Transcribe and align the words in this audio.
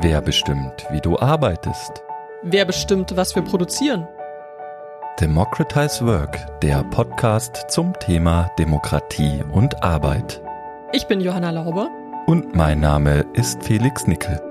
Wer 0.00 0.20
bestimmt, 0.20 0.86
wie 0.90 1.00
du 1.00 1.18
arbeitest? 1.18 2.04
Wer 2.42 2.64
bestimmt, 2.64 3.16
was 3.16 3.34
wir 3.34 3.42
produzieren? 3.42 4.06
Democratize 5.20 6.06
Work, 6.06 6.60
der 6.60 6.84
Podcast 6.84 7.64
zum 7.68 7.92
Thema 7.98 8.48
Demokratie 8.60 9.42
und 9.50 9.82
Arbeit. 9.82 10.40
Ich 10.92 11.08
bin 11.08 11.20
Johanna 11.20 11.50
Lauber. 11.50 11.90
Und 12.26 12.54
mein 12.54 12.78
Name 12.78 13.26
ist 13.32 13.64
Felix 13.64 14.06
Nickel. 14.06 14.47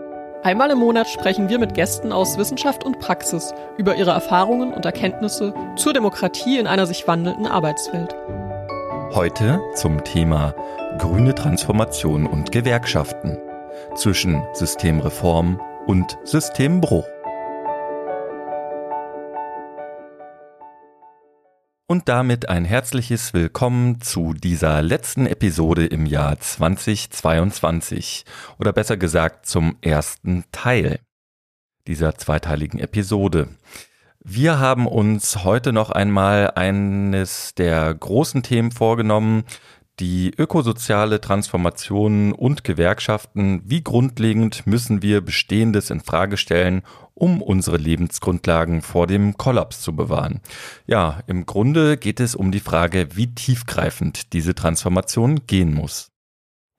Einmal 0.48 0.71
im 0.71 0.77
Monat 0.77 1.09
sprechen 1.09 1.50
wir 1.50 1.59
mit 1.59 1.73
Gästen 1.73 2.14
aus 2.14 2.38
Wissenschaft 2.38 2.86
und 2.86 3.00
Praxis 3.00 3.54
über 3.77 3.96
ihre 3.96 4.11
Erfahrungen 4.11 4.73
und 4.73 4.86
Erkenntnisse 4.86 5.54
zur 5.75 5.91
Demokratie 5.91 6.57
in 6.57 6.68
einer 6.68 6.86
sich 6.86 7.05
wandelnden 7.05 7.46
Arbeitswelt. 7.46 8.16
Heute 9.14 9.60
zum 9.75 10.05
Thema 10.05 10.55
grüne 11.00 11.36
Transformation 11.36 12.25
und 12.25 12.54
Gewerkschaften 12.54 13.38
zwischen 13.96 14.41
Systemreform 14.54 15.60
und 15.86 16.18
Systembruch. 16.24 17.04
Und 21.89 22.09
damit 22.09 22.50
ein 22.50 22.65
herzliches 22.65 23.33
Willkommen 23.33 24.01
zu 24.01 24.33
dieser 24.33 24.82
letzten 24.82 25.25
Episode 25.25 25.86
im 25.86 26.05
Jahr 26.05 26.37
2022 26.37 28.25
oder 28.60 28.73
besser 28.73 28.97
gesagt 28.97 29.46
zum 29.46 29.77
ersten 29.79 30.43
Teil 30.51 31.00
dieser 31.87 32.16
zweiteiligen 32.16 32.81
Episode. 32.81 33.47
Wir 34.19 34.59
haben 34.59 34.86
uns 34.86 35.45
heute 35.45 35.72
noch 35.72 35.89
einmal 35.89 36.52
eines 36.55 37.55
der 37.55 37.94
großen 37.94 38.44
Themen 38.44 38.72
vorgenommen, 38.72 39.45
die 40.00 40.31
ökosoziale 40.38 41.19
Transformation 41.22 42.31
und 42.33 42.63
Gewerkschaften, 42.63 43.61
wie 43.66 43.83
grundlegend 43.83 44.67
müssen 44.67 45.02
wir 45.02 45.22
Bestehendes 45.22 45.89
in 45.89 46.02
Frage 46.02 46.38
stellen, 46.38 46.83
um 47.13 47.41
unsere 47.41 47.77
Lebensgrundlagen 47.77 48.81
vor 48.81 49.07
dem 49.07 49.38
Kollaps 49.38 49.81
zu 49.81 49.95
bewahren. 49.95 50.41
Ja, 50.85 51.22
im 51.25 51.45
Grunde 51.45 51.97
geht 51.97 52.19
es 52.19 52.35
um 52.35 52.52
die 52.52 52.59
Frage, 52.59 53.09
wie 53.16 53.33
tiefgreifend 53.33 54.33
diese 54.33 54.53
Transformation 54.53 55.47
gehen 55.47 55.73
muss. 55.73 56.11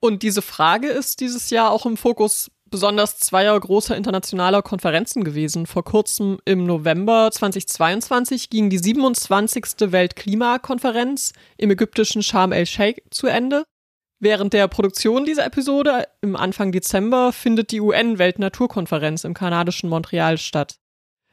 Und 0.00 0.23
diese 0.23 0.43
Frage 0.43 0.87
ist 0.87 1.21
dieses 1.21 1.50
Jahr 1.50 1.73
auch 1.73 1.84
im 1.84 1.97
Fokus 1.97 2.53
besonders 2.71 3.19
zweier 3.19 3.59
großer 3.59 3.97
internationaler 3.97 4.63
Konferenzen 4.63 5.25
gewesen. 5.25 5.67
Vor 5.67 5.85
kurzem 5.85 6.39
im 6.45 6.65
November 6.65 7.31
2022 7.31 8.51
ging 8.51 8.71
die 8.71 8.79
27. 8.79 9.93
Weltklimakonferenz 9.93 11.33
im 11.57 11.71
ägyptischen 11.71 12.23
Sharm 12.23 12.53
el-Sheikh 12.53 13.03
zu 13.11 13.27
Ende. 13.27 13.65
Während 14.21 14.53
der 14.53 14.67
Produktion 14.67 15.25
dieser 15.25 15.47
Episode 15.47 16.05
im 16.23 16.35
Anfang 16.35 16.73
Dezember 16.73 17.33
findet 17.33 17.71
die 17.71 17.81
UN-Weltnaturkonferenz 17.81 19.25
im 19.25 19.35
kanadischen 19.35 19.89
Montreal 19.89 20.39
statt. 20.39 20.77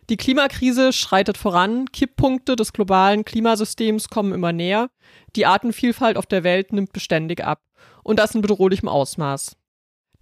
Die 0.09 0.17
Klimakrise 0.17 0.93
schreitet 0.93 1.35
voran, 1.35 1.91
Kipppunkte 1.91 2.55
des 2.55 2.73
globalen 2.73 3.25
Klimasystems 3.25 4.09
kommen 4.09 4.33
immer 4.33 4.53
näher, 4.53 4.89
die 5.35 5.47
Artenvielfalt 5.47 6.17
auf 6.17 6.27
der 6.27 6.43
Welt 6.43 6.73
nimmt 6.73 6.93
beständig 6.93 7.43
ab. 7.43 7.63
Und 8.03 8.19
das 8.19 8.35
in 8.35 8.41
bedrohlichem 8.41 8.87
Ausmaß. 8.87 9.57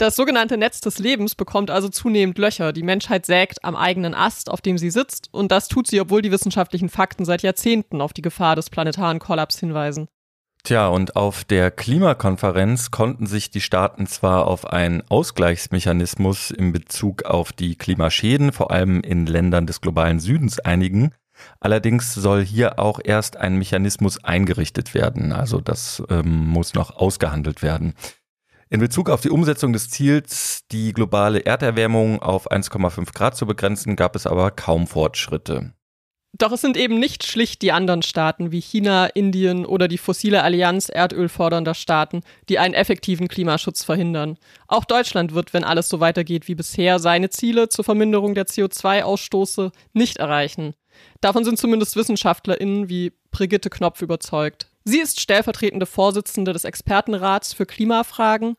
Das 0.04 0.18
sogenannte 0.18 0.58
Netz 0.58 0.82
des 0.82 1.00
Lebens 1.00 1.34
bekommt 1.34 1.72
also 1.72 1.88
zunehmend 1.88 2.38
Löcher. 2.38 2.74
Die 2.74 2.84
Menschheit 2.84 3.26
sägt 3.26 3.64
am 3.64 3.78
eigenen 3.78 4.14
Ast, 4.14 4.52
auf 4.52 4.60
dem 4.60 4.78
sie 4.78 4.90
sitzt, 4.90 5.30
und 5.32 5.50
das 5.50 5.70
tut 5.70 5.88
sie, 5.88 6.02
obwohl 6.02 6.22
die 6.22 6.30
wissenschaftlichen 6.30 6.90
Fakten 6.90 7.24
seit 7.24 7.42
Jahrzehnten 7.42 8.02
auf 8.02 8.12
die 8.12 8.22
Gefahr 8.22 8.58
des 8.58 8.70
planetaren 8.70 9.20
Kollaps 9.20 9.58
hinweisen. 9.58 10.10
Tja, 10.64 10.90
und 10.90 11.16
auf 11.16 11.46
der 11.46 11.72
Klimakonferenz 11.72 12.92
konnten 12.92 13.28
sich 13.28 13.50
die 13.50 13.62
Staaten 13.62 14.06
zwar 14.06 14.46
auf 14.48 14.66
einen 14.66 15.04
Ausgleichsmechanismus 15.08 16.52
in 16.52 16.74
Bezug 16.74 17.24
auf 17.24 17.54
die 17.54 17.78
Klimaschäden, 17.78 18.52
vor 18.52 18.72
allem 18.72 19.00
in 19.00 19.26
Ländern 19.26 19.68
des 19.68 19.80
globalen 19.80 20.20
Südens, 20.20 20.60
einigen, 20.60 21.14
allerdings 21.62 22.14
soll 22.14 22.44
hier 22.44 22.78
auch 22.78 23.00
erst 23.02 23.38
ein 23.38 23.56
Mechanismus 23.56 24.22
eingerichtet 24.22 24.94
werden. 24.94 25.32
Also 25.32 25.62
das 25.62 26.04
ähm, 26.10 26.46
muss 26.48 26.74
noch 26.74 26.94
ausgehandelt 26.94 27.62
werden. 27.62 27.94
In 28.74 28.80
Bezug 28.80 29.12
auf 29.12 29.22
die 29.22 29.30
Umsetzung 29.30 29.72
des 29.72 29.92
Ziels, 29.92 30.64
die 30.72 30.94
globale 30.94 31.46
Erderwärmung 31.46 32.24
auf 32.24 32.52
1,5 32.52 33.14
Grad 33.14 33.38
zu 33.38 33.46
begrenzen, 33.46 33.96
gab 33.96 34.16
es 34.16 34.26
aber 34.26 34.50
kaum 34.50 34.88
Fortschritte. 34.88 35.74
Doch 36.36 36.52
es 36.52 36.62
sind 36.62 36.76
eben 36.76 36.98
nicht 36.98 37.24
schlicht 37.24 37.62
die 37.62 37.72
anderen 37.72 38.02
Staaten 38.02 38.52
wie 38.52 38.62
China, 38.62 39.06
Indien 39.06 39.68
oder 39.68 39.88
die 39.88 40.00
fossile 40.00 40.42
Allianz 40.42 40.90
erdölfordernder 40.90 41.76
Staaten, 41.76 42.22
die 42.50 42.58
einen 42.58 42.74
effektiven 42.74 43.28
Klimaschutz 43.28 43.84
verhindern. 43.84 44.40
Auch 44.68 44.86
Deutschland 44.86 45.36
wird, 45.36 45.54
wenn 45.54 45.64
alles 45.64 45.88
so 45.88 46.00
weitergeht 46.00 46.48
wie 46.48 46.56
bisher, 46.56 46.98
seine 46.98 47.30
Ziele 47.30 47.70
zur 47.70 47.86
Verminderung 47.86 48.34
der 48.34 48.48
CO2-Ausstoße 48.48 49.72
nicht 49.94 50.18
erreichen. 50.18 50.74
Davon 51.22 51.46
sind 51.46 51.60
zumindest 51.60 51.96
WissenschaftlerInnen 51.96 52.90
wie 52.90 53.12
Brigitte 53.30 53.70
Knopf 53.70 54.02
überzeugt. 54.02 54.72
Sie 54.84 55.00
ist 55.00 55.22
stellvertretende 55.22 55.86
Vorsitzende 55.86 56.54
des 56.54 56.64
Expertenrats 56.64 57.54
für 57.54 57.68
Klimafragen 57.68 58.56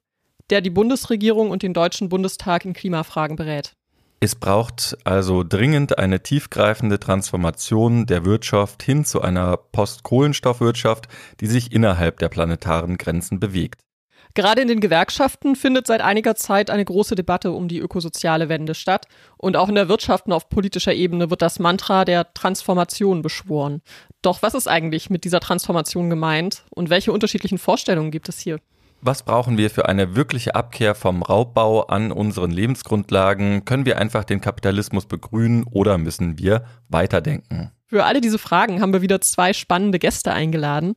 der 0.50 0.60
die 0.60 0.70
Bundesregierung 0.70 1.50
und 1.50 1.62
den 1.62 1.74
Deutschen 1.74 2.08
Bundestag 2.08 2.64
in 2.64 2.72
Klimafragen 2.72 3.36
berät. 3.36 3.74
Es 4.20 4.34
braucht 4.34 4.96
also 5.04 5.44
dringend 5.46 5.98
eine 5.98 6.22
tiefgreifende 6.22 6.98
Transformation 6.98 8.06
der 8.06 8.24
Wirtschaft 8.24 8.82
hin 8.82 9.04
zu 9.04 9.20
einer 9.20 9.56
Postkohlenstoffwirtschaft, 9.56 11.08
die 11.40 11.46
sich 11.46 11.72
innerhalb 11.72 12.18
der 12.20 12.30
planetaren 12.30 12.96
Grenzen 12.96 13.38
bewegt. 13.38 13.82
Gerade 14.36 14.62
in 14.62 14.68
den 14.68 14.80
Gewerkschaften 14.80 15.54
findet 15.54 15.86
seit 15.86 16.00
einiger 16.00 16.34
Zeit 16.34 16.68
eine 16.68 16.84
große 16.84 17.14
Debatte 17.14 17.52
um 17.52 17.68
die 17.68 17.78
ökosoziale 17.78 18.48
Wende 18.48 18.74
statt. 18.74 19.06
Und 19.36 19.56
auch 19.56 19.68
in 19.68 19.76
der 19.76 19.88
Wirtschaft 19.88 20.26
und 20.26 20.32
auf 20.32 20.48
politischer 20.48 20.92
Ebene 20.92 21.30
wird 21.30 21.40
das 21.40 21.60
Mantra 21.60 22.04
der 22.04 22.32
Transformation 22.34 23.22
beschworen. 23.22 23.80
Doch 24.22 24.42
was 24.42 24.54
ist 24.54 24.66
eigentlich 24.66 25.08
mit 25.08 25.24
dieser 25.24 25.38
Transformation 25.38 26.10
gemeint 26.10 26.64
und 26.70 26.90
welche 26.90 27.12
unterschiedlichen 27.12 27.58
Vorstellungen 27.58 28.10
gibt 28.10 28.28
es 28.28 28.40
hier? 28.40 28.58
Was 29.06 29.22
brauchen 29.22 29.58
wir 29.58 29.68
für 29.68 29.86
eine 29.86 30.16
wirkliche 30.16 30.54
Abkehr 30.54 30.94
vom 30.94 31.22
Raubbau 31.22 31.82
an 31.88 32.10
unseren 32.10 32.50
Lebensgrundlagen? 32.50 33.66
Können 33.66 33.84
wir 33.84 33.98
einfach 33.98 34.24
den 34.24 34.40
Kapitalismus 34.40 35.04
begrünen 35.04 35.64
oder 35.70 35.98
müssen 35.98 36.38
wir 36.38 36.64
weiterdenken? 36.88 37.70
Für 37.84 38.06
alle 38.06 38.22
diese 38.22 38.38
Fragen 38.38 38.80
haben 38.80 38.94
wir 38.94 39.02
wieder 39.02 39.20
zwei 39.20 39.52
spannende 39.52 39.98
Gäste 39.98 40.32
eingeladen. 40.32 40.94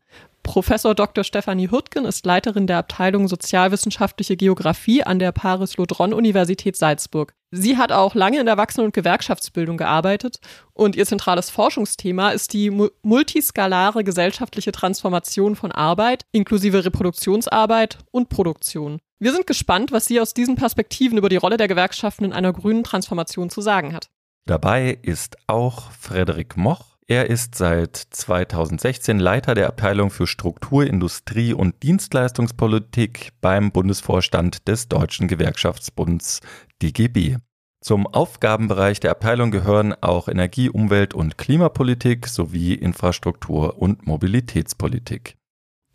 Professor 0.47 0.95
Dr. 0.95 1.25
Stefanie 1.25 1.69
Hürtgen 1.69 2.05
ist 2.05 2.25
Leiterin 2.25 2.67
der 2.67 2.77
Abteilung 2.77 3.27
Sozialwissenschaftliche 3.27 4.37
Geografie 4.37 5.03
an 5.03 5.19
der 5.19 5.33
Paris-Lodron-Universität 5.33 6.77
Salzburg. 6.77 7.33
Sie 7.51 7.75
hat 7.75 7.91
auch 7.91 8.15
lange 8.15 8.39
in 8.39 8.45
der 8.45 8.53
Erwachsenen- 8.53 8.85
und 8.85 8.93
Gewerkschaftsbildung 8.93 9.75
gearbeitet 9.75 10.39
und 10.73 10.95
ihr 10.95 11.05
zentrales 11.05 11.49
Forschungsthema 11.49 12.29
ist 12.29 12.53
die 12.53 12.71
multiskalare 13.03 14.05
gesellschaftliche 14.05 14.71
Transformation 14.71 15.57
von 15.57 15.73
Arbeit 15.73 16.23
inklusive 16.31 16.85
Reproduktionsarbeit 16.85 17.99
und 18.11 18.29
Produktion. 18.29 18.99
Wir 19.19 19.33
sind 19.33 19.47
gespannt, 19.47 19.91
was 19.91 20.05
sie 20.05 20.21
aus 20.21 20.33
diesen 20.33 20.55
Perspektiven 20.55 21.17
über 21.17 21.27
die 21.27 21.35
Rolle 21.35 21.57
der 21.57 21.67
Gewerkschaften 21.67 22.23
in 22.23 22.31
einer 22.33 22.53
grünen 22.53 22.85
Transformation 22.85 23.49
zu 23.49 23.59
sagen 23.59 23.93
hat. 23.93 24.07
Dabei 24.45 24.97
ist 25.01 25.35
auch 25.47 25.91
Frederik 25.91 26.55
Moch, 26.55 26.96
er 27.07 27.29
ist 27.29 27.55
seit 27.55 27.95
2016 27.95 29.17
Leiter 29.17 29.55
der 29.55 29.67
Abteilung 29.67 30.09
für 30.09 30.27
Struktur, 30.27 30.85
Industrie 30.85 31.53
und 31.53 31.81
Dienstleistungspolitik 31.81 33.29
beim 33.39 33.71
Bundesvorstand 33.71 34.67
des 34.67 34.89
Deutschen 34.89 35.29
Gewerkschaftsbunds 35.29 36.41
DGB. 36.81 37.37
Zum 37.79 38.07
Aufgabenbereich 38.07 38.99
der 38.99 39.11
Abteilung 39.11 39.51
gehören 39.51 39.93
auch 40.01 40.27
Energie-, 40.27 40.69
Umwelt- 40.69 41.13
und 41.13 41.37
Klimapolitik 41.37 42.27
sowie 42.27 42.73
Infrastruktur- 42.73 43.77
und 43.77 44.05
Mobilitätspolitik. 44.05 45.36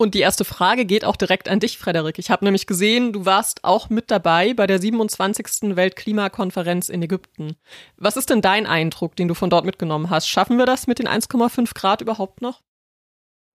Und 0.02 0.14
die 0.14 0.18
erste 0.18 0.44
Frage 0.44 0.84
geht 0.84 1.04
auch 1.04 1.14
direkt 1.14 1.48
an 1.48 1.60
dich, 1.60 1.78
Frederik. 1.78 2.18
Ich 2.18 2.28
habe 2.28 2.44
nämlich 2.44 2.66
gesehen, 2.66 3.12
du 3.12 3.24
warst 3.24 3.62
auch 3.62 3.88
mit 3.88 4.10
dabei 4.10 4.52
bei 4.52 4.66
der 4.66 4.80
27. 4.80 5.76
Weltklimakonferenz 5.76 6.88
in 6.88 7.04
Ägypten. 7.04 7.54
Was 7.98 8.16
ist 8.16 8.28
denn 8.28 8.40
dein 8.40 8.66
Eindruck, 8.66 9.14
den 9.14 9.28
du 9.28 9.34
von 9.34 9.48
dort 9.48 9.64
mitgenommen 9.64 10.10
hast? 10.10 10.26
Schaffen 10.28 10.58
wir 10.58 10.66
das 10.66 10.88
mit 10.88 10.98
den 10.98 11.06
1,5 11.06 11.72
Grad 11.74 12.00
überhaupt 12.00 12.42
noch? 12.42 12.62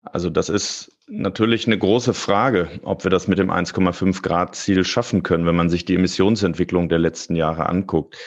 Also 0.02 0.29
das 0.29 0.50
ist 0.50 0.93
natürlich 1.06 1.67
eine 1.67 1.79
große 1.79 2.12
Frage, 2.12 2.69
ob 2.82 3.05
wir 3.05 3.11
das 3.11 3.26
mit 3.26 3.38
dem 3.38 3.50
1,5 3.50 4.20
Grad 4.20 4.55
Ziel 4.55 4.85
schaffen 4.85 5.23
können, 5.23 5.47
wenn 5.47 5.56
man 5.56 5.70
sich 5.70 5.87
die 5.87 5.94
Emissionsentwicklung 5.94 6.90
der 6.90 6.99
letzten 6.99 7.37
Jahre 7.37 7.70
anguckt. 7.70 8.19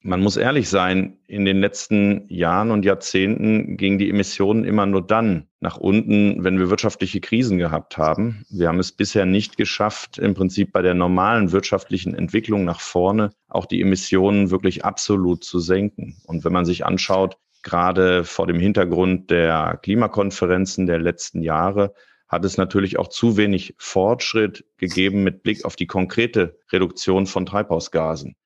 Man 0.00 0.20
muss 0.20 0.36
ehrlich 0.36 0.68
sein, 0.68 1.18
in 1.26 1.44
den 1.44 1.58
letzten 1.58 2.24
Jahren 2.28 2.70
und 2.70 2.84
Jahrzehnten 2.84 3.76
gingen 3.76 3.98
die 3.98 4.08
Emissionen 4.08 4.64
immer 4.64 4.86
nur 4.86 5.04
dann 5.04 5.48
nach 5.58 5.76
unten, 5.76 6.44
wenn 6.44 6.58
wir 6.58 6.70
wirtschaftliche 6.70 7.20
Krisen 7.20 7.58
gehabt 7.58 7.98
haben. 7.98 8.44
Wir 8.48 8.68
haben 8.68 8.78
es 8.78 8.92
bisher 8.92 9.26
nicht 9.26 9.56
geschafft, 9.56 10.18
im 10.18 10.34
Prinzip 10.34 10.72
bei 10.72 10.82
der 10.82 10.94
normalen 10.94 11.50
wirtschaftlichen 11.50 12.14
Entwicklung 12.14 12.64
nach 12.64 12.80
vorne 12.80 13.32
auch 13.48 13.66
die 13.66 13.80
Emissionen 13.80 14.52
wirklich 14.52 14.84
absolut 14.84 15.42
zu 15.42 15.58
senken. 15.58 16.16
Und 16.26 16.44
wenn 16.44 16.52
man 16.52 16.64
sich 16.64 16.86
anschaut, 16.86 17.36
gerade 17.64 18.22
vor 18.22 18.46
dem 18.46 18.60
Hintergrund 18.60 19.30
der 19.30 19.80
Klimakonferenzen 19.82 20.86
der 20.86 21.00
letzten 21.00 21.42
Jahre 21.42 21.92
hat 22.28 22.44
es 22.44 22.56
natürlich 22.56 23.00
auch 23.00 23.08
zu 23.08 23.36
wenig 23.36 23.74
Fortschritt 23.78 24.64
gegeben 24.76 25.24
mit 25.24 25.42
Blick 25.42 25.64
auf 25.64 25.74
die 25.74 25.86
konkrete 25.86 26.56
Reduktion 26.70 27.26
von 27.26 27.46
Treibhausgasen. 27.46 28.36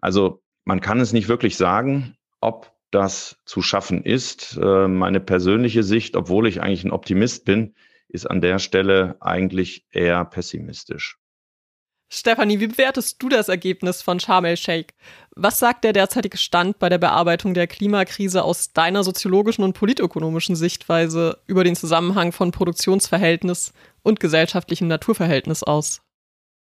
Also 0.00 0.43
man 0.64 0.80
kann 0.80 1.00
es 1.00 1.12
nicht 1.12 1.28
wirklich 1.28 1.56
sagen, 1.56 2.16
ob 2.40 2.72
das 2.90 3.38
zu 3.44 3.62
schaffen 3.62 4.04
ist. 4.04 4.58
Äh, 4.60 4.88
meine 4.88 5.20
persönliche 5.20 5.82
Sicht, 5.82 6.16
obwohl 6.16 6.46
ich 6.46 6.62
eigentlich 6.62 6.84
ein 6.84 6.92
Optimist 6.92 7.44
bin, 7.44 7.74
ist 8.08 8.26
an 8.26 8.40
der 8.40 8.58
Stelle 8.58 9.16
eigentlich 9.20 9.86
eher 9.90 10.24
pessimistisch. 10.24 11.18
Stefanie, 12.08 12.60
wie 12.60 12.68
bewertest 12.68 13.20
du 13.20 13.28
das 13.28 13.48
Ergebnis 13.48 14.00
von 14.00 14.20
Sharm 14.20 14.44
el-Sheikh? 14.44 14.94
Was 15.34 15.58
sagt 15.58 15.82
der 15.82 15.92
derzeitige 15.92 16.36
Stand 16.36 16.78
bei 16.78 16.88
der 16.88 16.98
Bearbeitung 16.98 17.54
der 17.54 17.66
Klimakrise 17.66 18.44
aus 18.44 18.72
deiner 18.72 19.02
soziologischen 19.02 19.64
und 19.64 19.72
politökonomischen 19.72 20.54
Sichtweise 20.54 21.38
über 21.48 21.64
den 21.64 21.74
Zusammenhang 21.74 22.30
von 22.30 22.52
Produktionsverhältnis 22.52 23.72
und 24.04 24.20
gesellschaftlichem 24.20 24.86
Naturverhältnis 24.86 25.64
aus? 25.64 26.03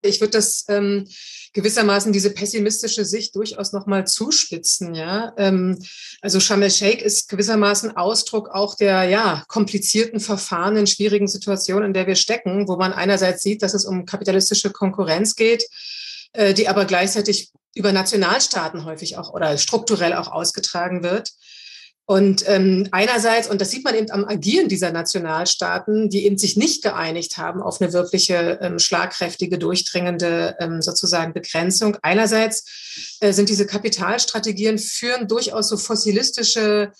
Ich 0.02 0.20
würde 0.20 0.32
das 0.32 0.64
ähm, 0.68 1.06
gewissermaßen 1.52 2.12
diese 2.12 2.30
pessimistische 2.30 3.04
Sicht 3.04 3.36
durchaus 3.36 3.72
nochmal 3.72 4.06
zuspitzen. 4.06 4.94
Ja? 4.94 5.32
Ähm, 5.36 5.78
also 6.20 6.40
Sharm 6.40 6.62
el-Sheikh 6.62 7.04
ist 7.04 7.28
gewissermaßen 7.28 7.96
Ausdruck 7.96 8.50
auch 8.50 8.74
der 8.74 9.04
ja, 9.04 9.44
komplizierten 9.48 10.20
Verfahren 10.20 10.76
in 10.76 10.86
schwierigen 10.86 11.28
Situationen, 11.28 11.88
in 11.88 11.94
der 11.94 12.06
wir 12.06 12.16
stecken, 12.16 12.68
wo 12.68 12.76
man 12.76 12.92
einerseits 12.92 13.42
sieht, 13.42 13.62
dass 13.62 13.74
es 13.74 13.84
um 13.84 14.06
kapitalistische 14.06 14.70
Konkurrenz 14.70 15.36
geht, 15.36 15.64
äh, 16.32 16.54
die 16.54 16.68
aber 16.68 16.86
gleichzeitig 16.86 17.52
über 17.74 17.92
Nationalstaaten 17.92 18.84
häufig 18.84 19.16
auch 19.18 19.32
oder 19.32 19.56
strukturell 19.58 20.14
auch 20.14 20.30
ausgetragen 20.30 21.02
wird. 21.02 21.30
Und 22.04 22.44
ähm, 22.48 22.88
einerseits, 22.90 23.48
und 23.48 23.60
das 23.60 23.70
sieht 23.70 23.84
man 23.84 23.94
eben 23.94 24.10
am 24.10 24.24
Agieren 24.24 24.68
dieser 24.68 24.90
Nationalstaaten, 24.90 26.10
die 26.10 26.26
eben 26.26 26.36
sich 26.36 26.56
nicht 26.56 26.82
geeinigt 26.82 27.38
haben 27.38 27.62
auf 27.62 27.80
eine 27.80 27.92
wirkliche 27.92 28.58
ähm, 28.60 28.80
schlagkräftige, 28.80 29.56
durchdringende 29.56 30.56
ähm, 30.58 30.82
sozusagen 30.82 31.32
Begrenzung. 31.32 31.96
Einerseits 32.02 33.16
äh, 33.20 33.32
sind 33.32 33.48
diese 33.48 33.66
Kapitalstrategien 33.66 34.78
führen 34.78 35.28
durchaus 35.28 35.68
so 35.68 35.76
fossilistische 35.76 36.92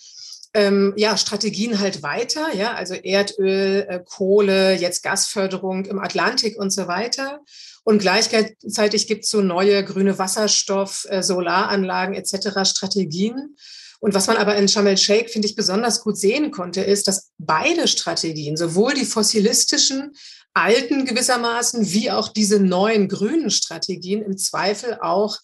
ähm, 0.53 0.93
ja, 0.95 1.17
Strategien 1.17 1.79
halt 1.79 2.03
weiter, 2.03 2.53
ja, 2.55 2.73
also 2.73 2.93
Erdöl, 2.93 3.85
äh, 3.89 3.99
Kohle, 4.05 4.73
jetzt 4.75 5.03
Gasförderung 5.03 5.85
im 5.85 5.99
Atlantik 5.99 6.57
und 6.57 6.71
so 6.71 6.87
weiter. 6.87 7.41
Und 7.83 7.99
gleichzeitig 7.99 9.07
gibt 9.07 9.25
es 9.25 9.31
so 9.31 9.41
neue 9.41 9.83
grüne 9.83 10.17
Wasserstoff, 10.17 11.05
äh, 11.09 11.21
Solaranlagen 11.21 12.15
etc. 12.15 12.69
Strategien. 12.69 13.57
Und 14.03 14.13
was 14.13 14.27
man 14.27 14.35
aber 14.35 14.57
in 14.57 14.67
Sharm 14.67 14.87
el-Sheikh, 14.87 15.31
finde 15.31 15.47
ich, 15.47 15.55
besonders 15.55 16.01
gut 16.01 16.17
sehen 16.17 16.51
konnte, 16.51 16.81
ist, 16.81 17.07
dass 17.07 17.29
beide 17.37 17.87
Strategien, 17.87 18.57
sowohl 18.57 18.95
die 18.95 19.05
fossilistischen, 19.05 20.11
alten 20.53 21.05
gewissermaßen, 21.05 21.89
wie 21.93 22.11
auch 22.11 22.27
diese 22.27 22.59
neuen 22.59 23.07
grünen 23.07 23.49
Strategien 23.49 24.21
im 24.21 24.37
Zweifel 24.37 24.99
auch 24.99 25.39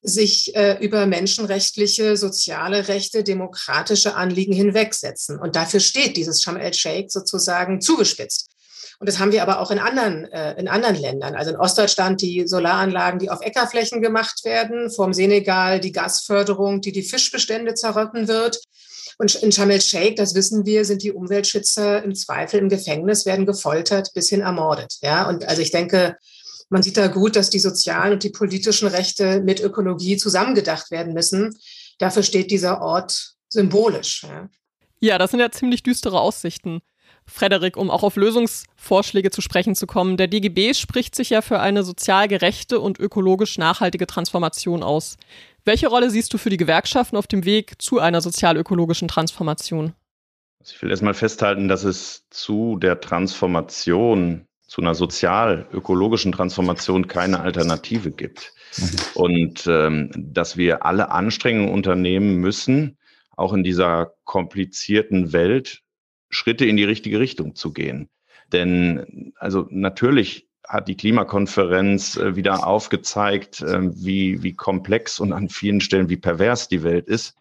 sich 0.00 0.54
äh, 0.54 0.78
über 0.80 1.06
menschenrechtliche, 1.06 2.16
soziale 2.16 2.86
Rechte, 2.86 3.24
demokratische 3.24 4.14
Anliegen 4.14 4.52
hinwegsetzen. 4.52 5.40
Und 5.40 5.56
dafür 5.56 5.80
steht 5.80 6.16
dieses 6.16 6.40
Sharm 6.40 6.56
el-Sheikh 6.56 7.08
sozusagen 7.10 7.80
zugespitzt. 7.80 8.53
Und 8.98 9.08
das 9.08 9.18
haben 9.18 9.32
wir 9.32 9.42
aber 9.42 9.60
auch 9.60 9.70
in 9.70 9.78
anderen, 9.78 10.24
äh, 10.32 10.58
in 10.58 10.68
anderen 10.68 10.96
Ländern. 10.96 11.34
Also 11.34 11.50
in 11.50 11.56
Ostdeutschland 11.56 12.20
die 12.20 12.46
Solaranlagen, 12.46 13.18
die 13.18 13.30
auf 13.30 13.40
Äckerflächen 13.40 14.02
gemacht 14.02 14.44
werden, 14.44 14.90
vom 14.90 15.12
Senegal 15.12 15.80
die 15.80 15.92
Gasförderung, 15.92 16.80
die 16.80 16.92
die 16.92 17.02
Fischbestände 17.02 17.74
zerrütten 17.74 18.28
wird. 18.28 18.60
Und 19.18 19.34
in 19.36 19.52
Sharm 19.52 19.70
el-Sheikh, 19.70 20.16
das 20.16 20.34
wissen 20.34 20.66
wir, 20.66 20.84
sind 20.84 21.02
die 21.02 21.12
Umweltschützer 21.12 22.02
im 22.02 22.14
Zweifel 22.14 22.58
im 22.58 22.68
Gefängnis, 22.68 23.26
werden 23.26 23.46
gefoltert 23.46 24.10
bis 24.14 24.28
hin 24.28 24.40
ermordet. 24.40 24.96
Ja, 25.02 25.28
und 25.28 25.44
also 25.48 25.62
ich 25.62 25.70
denke, 25.70 26.16
man 26.68 26.82
sieht 26.82 26.96
da 26.96 27.06
gut, 27.06 27.36
dass 27.36 27.50
die 27.50 27.58
sozialen 27.58 28.14
und 28.14 28.22
die 28.22 28.30
politischen 28.30 28.88
Rechte 28.88 29.40
mit 29.40 29.60
Ökologie 29.60 30.16
zusammengedacht 30.16 30.90
werden 30.90 31.12
müssen. 31.12 31.56
Dafür 31.98 32.22
steht 32.22 32.50
dieser 32.50 32.80
Ort 32.80 33.34
symbolisch. 33.48 34.24
Ja, 34.24 34.48
ja 35.00 35.18
das 35.18 35.30
sind 35.30 35.40
ja 35.40 35.50
ziemlich 35.50 35.82
düstere 35.82 36.20
Aussichten. 36.20 36.80
Frederik, 37.26 37.76
um 37.76 37.90
auch 37.90 38.02
auf 38.02 38.16
Lösungsvorschläge 38.16 39.30
zu 39.30 39.40
sprechen 39.40 39.74
zu 39.74 39.86
kommen. 39.86 40.16
Der 40.16 40.28
DGB 40.28 40.74
spricht 40.74 41.14
sich 41.14 41.30
ja 41.30 41.42
für 41.42 41.60
eine 41.60 41.82
sozial 41.82 42.28
gerechte 42.28 42.80
und 42.80 42.98
ökologisch 42.98 43.58
nachhaltige 43.58 44.06
Transformation 44.06 44.82
aus. 44.82 45.16
Welche 45.64 45.88
Rolle 45.88 46.10
siehst 46.10 46.32
du 46.34 46.38
für 46.38 46.50
die 46.50 46.58
Gewerkschaften 46.58 47.16
auf 47.16 47.26
dem 47.26 47.44
Weg 47.44 47.80
zu 47.80 47.98
einer 47.98 48.20
sozial-ökologischen 48.20 49.08
Transformation? 49.08 49.94
Also 50.60 50.74
ich 50.76 50.82
will 50.82 50.90
erstmal 50.90 51.14
festhalten, 51.14 51.68
dass 51.68 51.84
es 51.84 52.26
zu 52.30 52.76
der 52.78 53.00
Transformation, 53.00 54.46
zu 54.66 54.82
einer 54.82 54.94
sozial-ökologischen 54.94 56.32
Transformation 56.32 57.06
keine 57.06 57.40
Alternative 57.40 58.10
gibt. 58.10 58.52
Mhm. 58.76 58.90
Und 59.14 59.66
ähm, 59.66 60.10
dass 60.14 60.56
wir 60.56 60.84
alle 60.84 61.10
Anstrengungen 61.10 61.72
unternehmen 61.72 62.36
müssen, 62.36 62.98
auch 63.36 63.52
in 63.52 63.64
dieser 63.64 64.14
komplizierten 64.24 65.32
Welt, 65.32 65.82
Schritte 66.34 66.66
in 66.66 66.76
die 66.76 66.84
richtige 66.84 67.20
Richtung 67.20 67.54
zu 67.54 67.72
gehen. 67.72 68.08
Denn 68.52 69.32
also 69.36 69.66
natürlich 69.70 70.48
hat 70.66 70.88
die 70.88 70.96
Klimakonferenz 70.96 72.16
äh, 72.16 72.36
wieder 72.36 72.66
aufgezeigt, 72.66 73.60
äh, 73.60 73.80
wie, 73.82 74.42
wie 74.42 74.54
komplex 74.54 75.20
und 75.20 75.32
an 75.32 75.48
vielen 75.48 75.80
Stellen 75.80 76.08
wie 76.08 76.16
pervers 76.16 76.68
die 76.68 76.82
Welt 76.82 77.06
ist. 77.06 77.36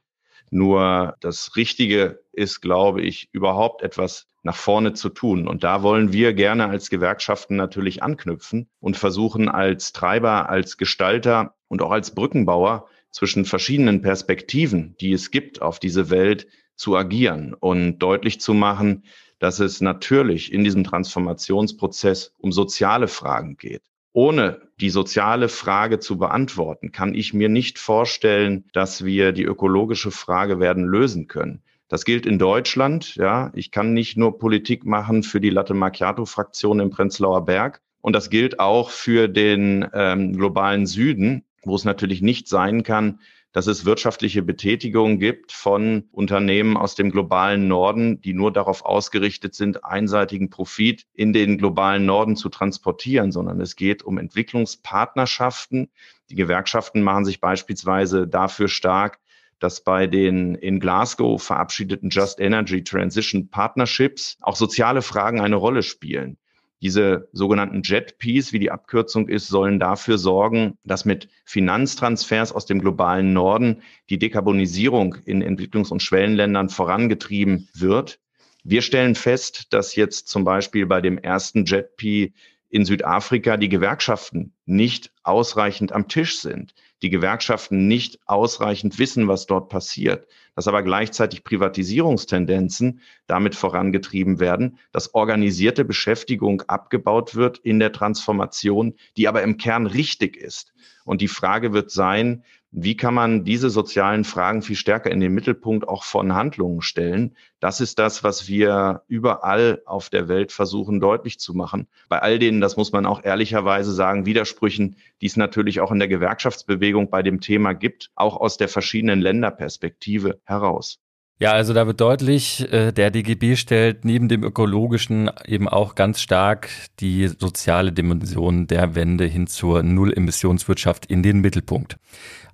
Nur 0.50 1.16
das 1.20 1.56
Richtige 1.56 2.22
ist, 2.32 2.62
glaube 2.62 3.02
ich, 3.02 3.30
überhaupt 3.32 3.82
etwas 3.82 4.28
nach 4.44 4.56
vorne 4.56 4.94
zu 4.94 5.10
tun. 5.10 5.48
Und 5.48 5.64
da 5.64 5.82
wollen 5.82 6.14
wir 6.14 6.34
gerne 6.34 6.68
als 6.68 6.90
Gewerkschaften 6.90 7.56
natürlich 7.56 8.04
anknüpfen 8.04 8.70
und 8.80 8.98
versuchen 8.98 9.50
als 9.50 9.94
Treiber, 9.94 10.50
als 10.50 10.78
Gestalter 10.78 11.56
und 11.70 11.82
auch 11.82 11.92
als 11.92 12.14
Brückenbauer 12.14 12.88
zwischen 13.10 13.46
verschiedenen 13.46 14.02
Perspektiven, 14.02 14.96
die 15.00 15.14
es 15.14 15.32
gibt 15.32 15.62
auf 15.62 15.80
diese 15.80 16.10
Welt, 16.10 16.48
zu 16.76 16.96
agieren 16.96 17.54
und 17.54 18.00
deutlich 18.00 18.40
zu 18.40 18.54
machen, 18.54 19.04
dass 19.40 19.60
es 19.60 19.82
natürlich 19.82 20.54
in 20.54 20.64
diesem 20.64 20.84
Transformationsprozess 20.84 22.34
um 22.38 22.52
soziale 22.52 23.08
Fragen 23.08 23.58
geht. 23.58 23.84
Ohne 24.14 24.62
die 24.80 24.92
soziale 24.92 25.50
Frage 25.50 26.00
zu 26.00 26.18
beantworten, 26.18 26.92
kann 26.92 27.16
ich 27.16 27.34
mir 27.34 27.50
nicht 27.50 27.80
vorstellen, 27.80 28.66
dass 28.72 29.04
wir 29.04 29.32
die 29.32 29.44
ökologische 29.44 30.12
Frage 30.12 30.60
werden 30.60 30.86
lösen 30.86 31.28
können. 31.28 31.64
Das 31.88 32.06
gilt 32.06 32.26
in 32.26 32.40
Deutschland. 32.40 33.16
Ja, 33.16 33.52
ich 33.56 33.72
kann 33.72 33.94
nicht 33.94 34.16
nur 34.16 34.38
Politik 34.38 34.86
machen 34.86 35.24
für 35.24 35.42
die 35.42 35.50
Latte 35.50 35.74
Macchiato 35.74 36.26
Fraktion 36.26 36.80
im 36.80 36.90
Prenzlauer 36.90 37.46
Berg. 37.46 37.82
Und 38.02 38.14
das 38.14 38.30
gilt 38.30 38.60
auch 38.60 38.90
für 38.90 39.28
den 39.28 39.88
ähm, 39.94 40.34
globalen 40.34 40.86
Süden, 40.86 41.46
wo 41.64 41.76
es 41.76 41.86
natürlich 41.86 42.22
nicht 42.22 42.48
sein 42.48 42.84
kann, 42.84 43.20
dass 43.54 43.68
es 43.68 43.86
wirtschaftliche 43.86 44.42
Betätigung 44.42 45.20
gibt 45.20 45.52
von 45.52 46.10
Unternehmen 46.12 46.76
aus 46.76 46.96
dem 46.96 47.12
globalen 47.12 47.68
Norden, 47.68 48.20
die 48.20 48.34
nur 48.34 48.52
darauf 48.52 48.84
ausgerichtet 48.84 49.54
sind, 49.54 49.86
einseitigen 49.86 50.50
Profit 50.50 51.06
in 51.14 51.34
den 51.34 51.60
globalen 51.60 52.06
Norden 52.06 52.36
zu 52.36 52.50
transportieren, 52.50 53.32
sondern 53.32 53.62
es 53.62 53.76
geht 53.76 54.02
um 54.04 54.18
Entwicklungspartnerschaften. 54.18 55.92
Die 56.32 56.36
Gewerkschaften 56.36 57.04
machen 57.04 57.26
sich 57.26 57.40
beispielsweise 57.40 58.28
dafür 58.28 58.68
stark, 58.68 59.20
dass 59.60 59.84
bei 59.84 60.08
den 60.08 60.56
in 60.56 60.80
Glasgow 60.80 61.42
verabschiedeten 61.42 62.10
Just 62.10 62.40
Energy 62.40 62.84
Transition 62.84 63.50
Partnerships 63.50 64.38
auch 64.42 64.56
soziale 64.56 65.04
Fragen 65.04 65.40
eine 65.40 65.56
Rolle 65.56 65.84
spielen. 65.84 66.38
Diese 66.84 67.30
sogenannten 67.32 67.82
JETPs, 67.82 68.52
wie 68.52 68.60
die 68.60 68.70
Abkürzung 68.70 69.30
ist, 69.30 69.48
sollen 69.48 69.80
dafür 69.80 70.18
sorgen, 70.18 70.78
dass 70.84 71.06
mit 71.06 71.30
Finanztransfers 71.46 72.52
aus 72.52 72.66
dem 72.66 72.82
globalen 72.82 73.32
Norden 73.32 73.84
die 74.10 74.20
Dekarbonisierung 74.20 75.16
in 75.24 75.42
Entwicklungs- 75.42 75.94
und 75.94 76.04
Schwellenländern 76.04 76.68
vorangetrieben 76.68 77.70
wird. 77.74 78.20
Wir 78.66 78.82
stellen 78.82 79.16
fest, 79.16 79.72
dass 79.72 79.96
jetzt 79.96 80.28
zum 80.28 80.44
Beispiel 80.44 80.86
bei 80.86 81.00
dem 81.00 81.18
ersten 81.18 81.64
JETP 81.64 82.34
in 82.68 82.84
Südafrika 82.84 83.56
die 83.56 83.70
Gewerkschaften 83.70 84.52
nicht 84.66 85.14
ausreichend 85.24 85.94
am 85.94 86.10
Tisch 86.10 86.40
sind, 86.40 86.74
die 87.04 87.10
Gewerkschaften 87.10 87.88
nicht 87.88 88.20
ausreichend 88.26 88.98
wissen, 88.98 89.28
was 89.28 89.46
dort 89.46 89.68
passiert, 89.70 90.26
dass 90.56 90.70
aber 90.70 90.82
gleichzeitig 90.84 91.44
Privatisierungstendenzen 91.44 93.02
damit 93.28 93.56
vorangetrieben 93.56 94.40
werden, 94.40 94.80
dass 94.94 95.14
organisierte 95.14 95.84
Beschäftigung 95.84 96.62
abgebaut 96.64 97.36
wird 97.36 97.60
in 97.60 97.80
der 97.80 97.92
Transformation, 97.92 98.96
die 99.18 99.28
aber 99.28 99.44
im 99.44 99.58
Kern 99.58 99.86
richtig 99.86 100.38
ist. 100.38 100.74
Und 101.04 101.20
die 101.20 101.28
Frage 101.28 101.74
wird 101.74 101.92
sein, 101.92 102.44
wie 102.76 102.98
kann 102.98 103.14
man 103.14 103.44
diese 103.44 103.70
sozialen 103.70 104.24
Fragen 104.24 104.64
viel 104.64 104.76
stärker 104.76 105.12
in 105.12 105.20
den 105.20 105.32
Mittelpunkt 105.32 105.88
auch 105.88 106.04
von 106.04 106.34
Handlungen 106.34 106.82
stellen? 106.82 107.38
Das 107.60 107.80
ist 107.80 108.00
das, 108.00 108.24
was 108.24 108.48
wir 108.48 109.04
überall 109.08 109.84
auf 109.86 110.10
der 110.10 110.28
Welt 110.28 110.52
versuchen 110.52 111.00
deutlich 111.00 111.38
zu 111.40 111.54
machen. 111.54 111.88
Bei 112.10 112.20
all 112.20 112.40
denen, 112.40 112.62
das 112.62 112.76
muss 112.76 112.92
man 112.92 113.06
auch 113.06 113.24
ehrlicherweise 113.24 113.94
sagen, 113.94 114.26
Widersprüchen, 114.26 114.96
die 115.22 115.28
es 115.28 115.38
natürlich 115.38 115.82
auch 115.82 115.92
in 115.92 116.00
der 116.00 116.08
Gewerkschaftsbewegung 116.08 117.12
bei 117.12 117.22
dem 117.22 117.42
Thema 117.42 117.74
gibt, 117.74 118.10
auch 118.16 118.38
aus 118.38 118.58
der 118.58 118.70
verschiedenen 118.70 119.22
Länderperspektive 119.22 120.40
heraus. 120.44 121.00
Ja, 121.40 121.52
also 121.52 121.74
da 121.74 121.86
wird 121.86 122.00
deutlich, 122.00 122.72
äh, 122.72 122.92
der 122.92 123.12
DGB 123.12 123.56
stellt 123.56 124.06
neben 124.06 124.30
dem 124.30 124.44
ökologischen 124.44 125.30
eben 125.46 125.68
auch 125.68 125.94
ganz 125.94 126.22
stark 126.22 126.70
die 127.00 127.28
soziale 127.28 127.92
Dimension 127.92 128.66
der 128.66 128.96
Wende 128.96 129.26
hin 129.26 129.48
zur 129.48 129.84
Null-Emissionswirtschaft 129.84 131.06
in 131.08 131.22
den 131.22 131.42
Mittelpunkt. 131.42 131.98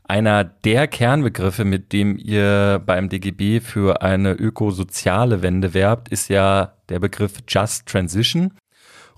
Einer 0.09 0.43
der 0.43 0.87
Kernbegriffe, 0.87 1.65
mit 1.65 1.93
dem 1.93 2.17
ihr 2.17 2.81
beim 2.83 3.09
DGB 3.09 3.59
für 3.59 4.01
eine 4.01 4.31
ökosoziale 4.31 5.43
Wende 5.43 5.75
werbt, 5.75 6.09
ist 6.09 6.29
ja 6.29 6.73
der 6.89 6.97
Begriff 6.97 7.33
Just 7.47 7.85
Transition. 7.85 8.57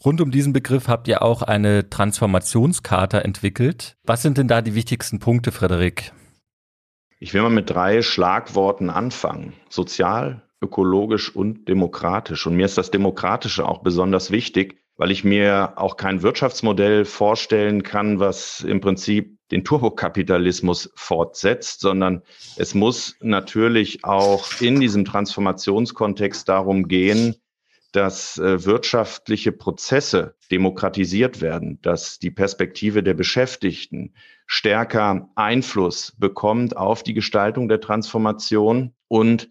Rund 0.04 0.20
um 0.20 0.32
diesen 0.32 0.52
Begriff 0.52 0.90
habt 0.90 1.08
ihr 1.08 1.22
auch 1.22 1.44
eine 1.44 1.90
Transformationskarte 1.90 3.24
entwickelt. 3.24 3.96
Was 4.04 4.22
sind 4.22 4.38
denn 4.38 4.50
da 4.50 4.62
die 4.62 4.76
wichtigsten 4.76 5.20
Punkte, 5.20 5.54
Frederik? 5.54 6.12
Ich 7.20 7.34
will 7.34 7.42
mal 7.42 7.50
mit 7.50 7.70
drei 7.70 8.02
Schlagworten 8.02 8.90
anfangen. 8.90 9.54
Sozial, 9.70 10.42
ökologisch 10.62 11.34
und 11.34 11.70
demokratisch. 11.70 12.46
Und 12.46 12.58
mir 12.58 12.66
ist 12.66 12.78
das 12.78 12.92
Demokratische 12.92 13.66
auch 13.66 13.82
besonders 13.82 14.30
wichtig, 14.30 14.78
weil 15.02 15.10
ich 15.10 15.24
mir 15.24 15.74
auch 15.78 15.98
kein 15.98 16.22
Wirtschaftsmodell 16.22 17.06
vorstellen 17.06 17.82
kann, 17.82 18.20
was 18.20 18.62
im 18.62 18.82
Prinzip 18.82 19.36
den 19.50 19.64
Turbokapitalismus 19.64 20.92
fortsetzt, 20.94 21.80
sondern 21.80 22.22
es 22.56 22.76
muss 22.76 23.16
natürlich 23.20 24.04
auch 24.04 24.62
in 24.62 24.80
diesem 24.80 25.04
Transformationskontext 25.04 26.48
darum 26.48 26.88
gehen, 26.88 27.34
dass 27.94 28.38
äh, 28.38 28.64
wirtschaftliche 28.64 29.52
Prozesse 29.52 30.36
demokratisiert 30.52 31.42
werden, 31.42 31.80
dass 31.82 32.20
die 32.20 32.30
Perspektive 32.30 33.02
der 33.02 33.16
Beschäftigten 33.16 34.14
stärker 34.46 35.32
Einfluss 35.34 36.14
bekommt 36.20 36.78
auf 36.78 37.02
die 37.02 37.16
Gestaltung 37.16 37.70
der 37.70 37.82
Transformation 37.82 38.94
und 39.08 39.50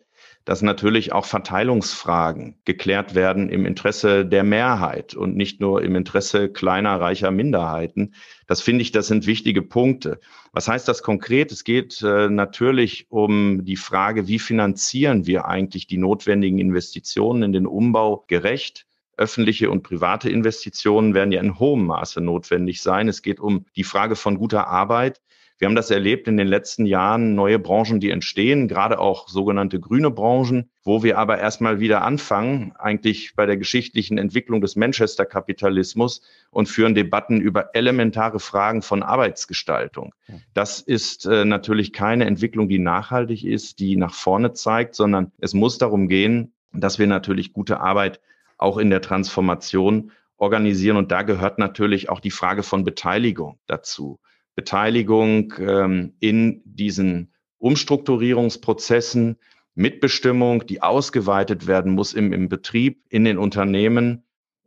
dass 0.50 0.62
natürlich 0.62 1.12
auch 1.12 1.26
Verteilungsfragen 1.26 2.56
geklärt 2.64 3.14
werden 3.14 3.50
im 3.50 3.66
Interesse 3.66 4.26
der 4.26 4.42
Mehrheit 4.42 5.14
und 5.14 5.36
nicht 5.36 5.60
nur 5.60 5.80
im 5.80 5.94
Interesse 5.94 6.48
kleiner, 6.48 7.00
reicher 7.00 7.30
Minderheiten. 7.30 8.14
Das 8.48 8.60
finde 8.60 8.82
ich, 8.82 8.90
das 8.90 9.06
sind 9.06 9.28
wichtige 9.28 9.62
Punkte. 9.62 10.18
Was 10.50 10.66
heißt 10.66 10.88
das 10.88 11.04
konkret? 11.04 11.52
Es 11.52 11.62
geht 11.62 12.02
äh, 12.02 12.28
natürlich 12.28 13.06
um 13.10 13.64
die 13.64 13.76
Frage, 13.76 14.26
wie 14.26 14.40
finanzieren 14.40 15.24
wir 15.24 15.44
eigentlich 15.44 15.86
die 15.86 15.98
notwendigen 15.98 16.58
Investitionen 16.58 17.44
in 17.44 17.52
den 17.52 17.68
Umbau 17.68 18.24
gerecht? 18.26 18.86
öffentliche 19.16 19.70
und 19.70 19.82
private 19.82 20.30
Investitionen 20.30 21.12
werden 21.12 21.30
ja 21.30 21.42
in 21.42 21.58
hohem 21.58 21.84
Maße 21.84 22.22
notwendig 22.22 22.80
sein. 22.80 23.06
Es 23.06 23.20
geht 23.20 23.38
um 23.38 23.66
die 23.76 23.84
Frage 23.84 24.16
von 24.16 24.38
guter 24.38 24.66
Arbeit. 24.66 25.20
Wir 25.60 25.68
haben 25.68 25.76
das 25.76 25.90
erlebt 25.90 26.26
in 26.26 26.38
den 26.38 26.48
letzten 26.48 26.86
Jahren, 26.86 27.34
neue 27.34 27.58
Branchen, 27.58 28.00
die 28.00 28.08
entstehen, 28.08 28.66
gerade 28.66 28.98
auch 28.98 29.28
sogenannte 29.28 29.78
grüne 29.78 30.10
Branchen, 30.10 30.70
wo 30.84 31.02
wir 31.02 31.18
aber 31.18 31.38
erstmal 31.38 31.80
wieder 31.80 32.00
anfangen, 32.00 32.72
eigentlich 32.78 33.34
bei 33.36 33.44
der 33.44 33.58
geschichtlichen 33.58 34.16
Entwicklung 34.16 34.62
des 34.62 34.74
Manchester-Kapitalismus 34.74 36.22
und 36.50 36.70
führen 36.70 36.94
Debatten 36.94 37.42
über 37.42 37.74
elementare 37.74 38.40
Fragen 38.40 38.80
von 38.80 39.02
Arbeitsgestaltung. 39.02 40.14
Das 40.54 40.80
ist 40.80 41.26
äh, 41.26 41.44
natürlich 41.44 41.92
keine 41.92 42.24
Entwicklung, 42.24 42.70
die 42.70 42.78
nachhaltig 42.78 43.44
ist, 43.44 43.80
die 43.80 43.96
nach 43.96 44.14
vorne 44.14 44.54
zeigt, 44.54 44.94
sondern 44.94 45.30
es 45.40 45.52
muss 45.52 45.76
darum 45.76 46.08
gehen, 46.08 46.54
dass 46.72 46.98
wir 46.98 47.06
natürlich 47.06 47.52
gute 47.52 47.80
Arbeit 47.80 48.22
auch 48.56 48.78
in 48.78 48.88
der 48.88 49.02
Transformation 49.02 50.12
organisieren. 50.38 50.96
Und 50.96 51.12
da 51.12 51.20
gehört 51.20 51.58
natürlich 51.58 52.08
auch 52.08 52.20
die 52.20 52.30
Frage 52.30 52.62
von 52.62 52.82
Beteiligung 52.82 53.58
dazu. 53.66 54.20
Beteiligung 54.54 55.54
ähm, 55.58 56.14
in 56.20 56.62
diesen 56.64 57.32
Umstrukturierungsprozessen, 57.58 59.36
Mitbestimmung, 59.74 60.66
die 60.66 60.82
ausgeweitet 60.82 61.66
werden 61.66 61.92
muss 61.92 62.12
im, 62.12 62.32
im 62.32 62.48
Betrieb, 62.48 63.04
in 63.08 63.24
den 63.24 63.38
Unternehmen 63.38 64.24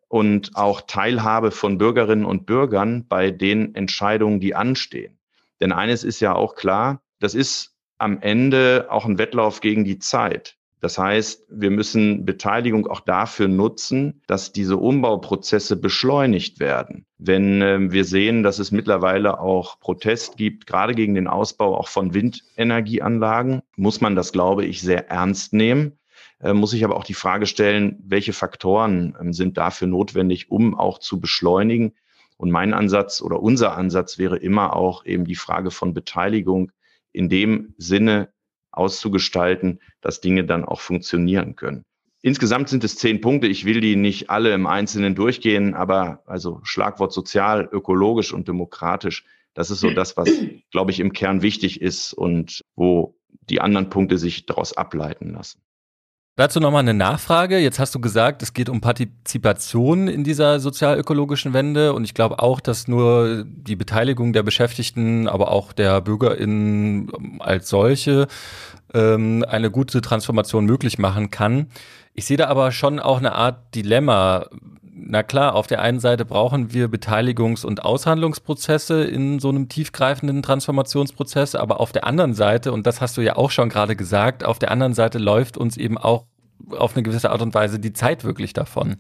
und 0.08 0.56
auch 0.56 0.82
Teilhabe 0.82 1.52
von 1.52 1.78
Bürgerinnen 1.78 2.26
und 2.26 2.46
Bürgern 2.46 3.08
bei 3.08 3.32
den 3.32 3.76
Entscheidungen, 3.76 4.40
die 4.40 4.56
anstehen. 4.56 5.18
Denn 5.60 5.72
eines 5.72 6.04
ist 6.04 6.20
ja 6.20 6.34
auch 6.34 6.56
klar, 6.56 7.02
das 7.20 7.36
ist 7.36 7.76
am 7.98 8.22
Ende 8.22 8.88
auch 8.90 9.06
ein 9.06 9.18
Wettlauf 9.18 9.62
gegen 9.62 9.86
die 9.86 10.00
Zeit. 10.00 10.58
Das 10.84 10.98
heißt, 10.98 11.46
wir 11.50 11.72
müssen 11.72 12.26
Beteiligung 12.26 12.88
auch 12.88 13.00
dafür 13.00 13.48
nutzen, 13.48 14.22
dass 14.28 14.52
diese 14.52 14.76
Umbauprozesse 14.76 15.78
beschleunigt 15.78 16.60
werden. 16.60 17.06
Wenn 17.18 17.62
äh, 17.62 17.92
wir 17.94 18.04
sehen, 18.04 18.44
dass 18.44 18.60
es 18.60 18.74
mittlerweile 18.74 19.40
auch 19.40 19.80
Protest 19.80 20.36
gibt, 20.36 20.68
gerade 20.68 20.94
gegen 20.94 21.14
den 21.14 21.30
Ausbau 21.30 21.78
auch 21.78 21.88
von 21.88 22.14
Windenergieanlagen, 22.14 23.62
muss 23.78 24.02
man 24.02 24.18
das, 24.18 24.34
glaube 24.34 24.66
ich, 24.66 24.82
sehr 24.82 25.10
ernst 25.10 25.54
nehmen. 25.54 26.00
Äh, 26.42 26.52
muss 26.52 26.74
ich 26.74 26.84
aber 26.84 26.98
auch 26.98 27.06
die 27.06 27.14
Frage 27.14 27.46
stellen, 27.46 28.04
welche 28.06 28.34
Faktoren 28.34 29.16
äh, 29.16 29.32
sind 29.32 29.58
dafür 29.58 29.88
notwendig, 29.88 30.52
um 30.52 30.76
auch 30.78 31.00
zu 31.00 31.22
beschleunigen? 31.22 31.94
Und 32.36 32.52
mein 32.52 32.74
Ansatz 32.74 33.22
oder 33.22 33.42
unser 33.42 33.78
Ansatz 33.78 34.18
wäre 34.18 34.36
immer 34.36 34.76
auch 34.76 35.06
eben 35.06 35.24
die 35.24 35.36
Frage 35.36 35.72
von 35.72 35.94
Beteiligung 35.94 36.74
in 37.14 37.30
dem 37.30 37.74
Sinne, 37.78 38.33
auszugestalten, 38.74 39.80
dass 40.02 40.22
Dinge 40.22 40.44
dann 40.44 40.66
auch 40.66 40.82
funktionieren 40.82 41.56
können. 41.56 41.84
Insgesamt 42.22 42.70
sind 42.70 42.84
es 42.84 42.96
zehn 42.96 43.20
Punkte. 43.20 43.48
Ich 43.48 43.66
will 43.66 43.82
die 43.82 43.98
nicht 43.98 44.30
alle 44.30 44.54
im 44.54 44.66
Einzelnen 44.66 45.14
durchgehen, 45.14 45.74
aber 45.74 46.24
also 46.26 46.62
Schlagwort 46.64 47.12
sozial, 47.12 47.68
ökologisch 47.72 48.34
und 48.34 48.48
demokratisch. 48.48 49.26
Das 49.54 49.70
ist 49.70 49.82
so 49.82 49.92
das, 49.92 50.16
was, 50.16 50.30
glaube 50.72 50.92
ich, 50.92 51.00
im 51.00 51.12
Kern 51.12 51.42
wichtig 51.42 51.82
ist 51.82 52.14
und 52.14 52.62
wo 52.76 53.16
die 53.50 53.60
anderen 53.60 53.90
Punkte 53.90 54.18
sich 54.18 54.46
daraus 54.46 54.74
ableiten 54.74 55.34
lassen. 55.34 55.62
Dazu 56.36 56.60
nochmal 56.60 56.80
eine 56.80 56.96
Nachfrage. 56.96 57.60
Jetzt 57.60 57.78
hast 57.78 57.94
du 57.94 58.00
gesagt, 58.00 58.42
es 58.42 58.54
geht 58.54 58.68
um 58.68 58.82
Partizipation 58.82 60.08
in 60.08 60.24
dieser 60.24 60.60
sozialökologischen 60.60 61.54
Wende 61.54 61.94
und 61.94 62.06
ich 62.06 62.16
glaube 62.16 62.40
auch, 62.40 62.60
dass 62.60 62.88
nur 62.88 63.46
die 63.46 63.76
Beteiligung 63.76 64.34
der 64.34 64.42
Beschäftigten, 64.42 65.28
aber 65.28 65.52
auch 65.52 65.74
der 65.74 66.02
BürgerInnen 66.02 67.40
als 67.40 67.70
solche 67.70 68.28
ähm, 68.96 69.46
eine 69.48 69.70
gute 69.70 70.02
Transformation 70.02 70.66
möglich 70.66 70.98
machen 70.98 71.30
kann. 71.30 71.68
Ich 72.16 72.26
sehe 72.26 72.38
da 72.38 72.48
aber 72.48 72.72
schon 72.72 73.00
auch 73.00 73.20
eine 73.20 73.34
Art 73.34 73.76
Dilemma. 73.76 74.48
Na 74.96 75.24
klar, 75.24 75.56
auf 75.56 75.66
der 75.66 75.82
einen 75.82 76.00
Seite 76.00 76.24
brauchen 76.24 76.72
wir 76.72 76.88
Beteiligungs- 76.88 77.66
und 77.66 77.84
Aushandlungsprozesse 77.84 79.04
in 79.04 79.40
so 79.40 79.50
einem 79.50 79.68
tiefgreifenden 79.68 80.44
Transformationsprozess, 80.44 81.56
aber 81.56 81.80
auf 81.80 81.92
der 81.92 82.06
anderen 82.06 82.36
Seite, 82.36 82.72
und 82.72 82.86
das 82.86 83.02
hast 83.02 83.18
du 83.18 83.22
ja 83.22 83.36
auch 83.36 83.50
schon 83.50 83.70
gerade 83.70 83.96
gesagt, 83.96 84.44
auf 84.44 84.60
der 84.60 84.70
anderen 84.70 84.94
Seite 84.94 85.18
läuft 85.18 85.58
uns 85.58 85.78
eben 85.78 85.98
auch 85.98 86.26
auf 86.70 86.96
eine 86.96 87.02
gewisse 87.02 87.32
Art 87.32 87.42
und 87.42 87.56
Weise 87.56 87.80
die 87.80 87.94
Zeit 87.94 88.24
wirklich 88.24 88.54
davon. 88.54 88.98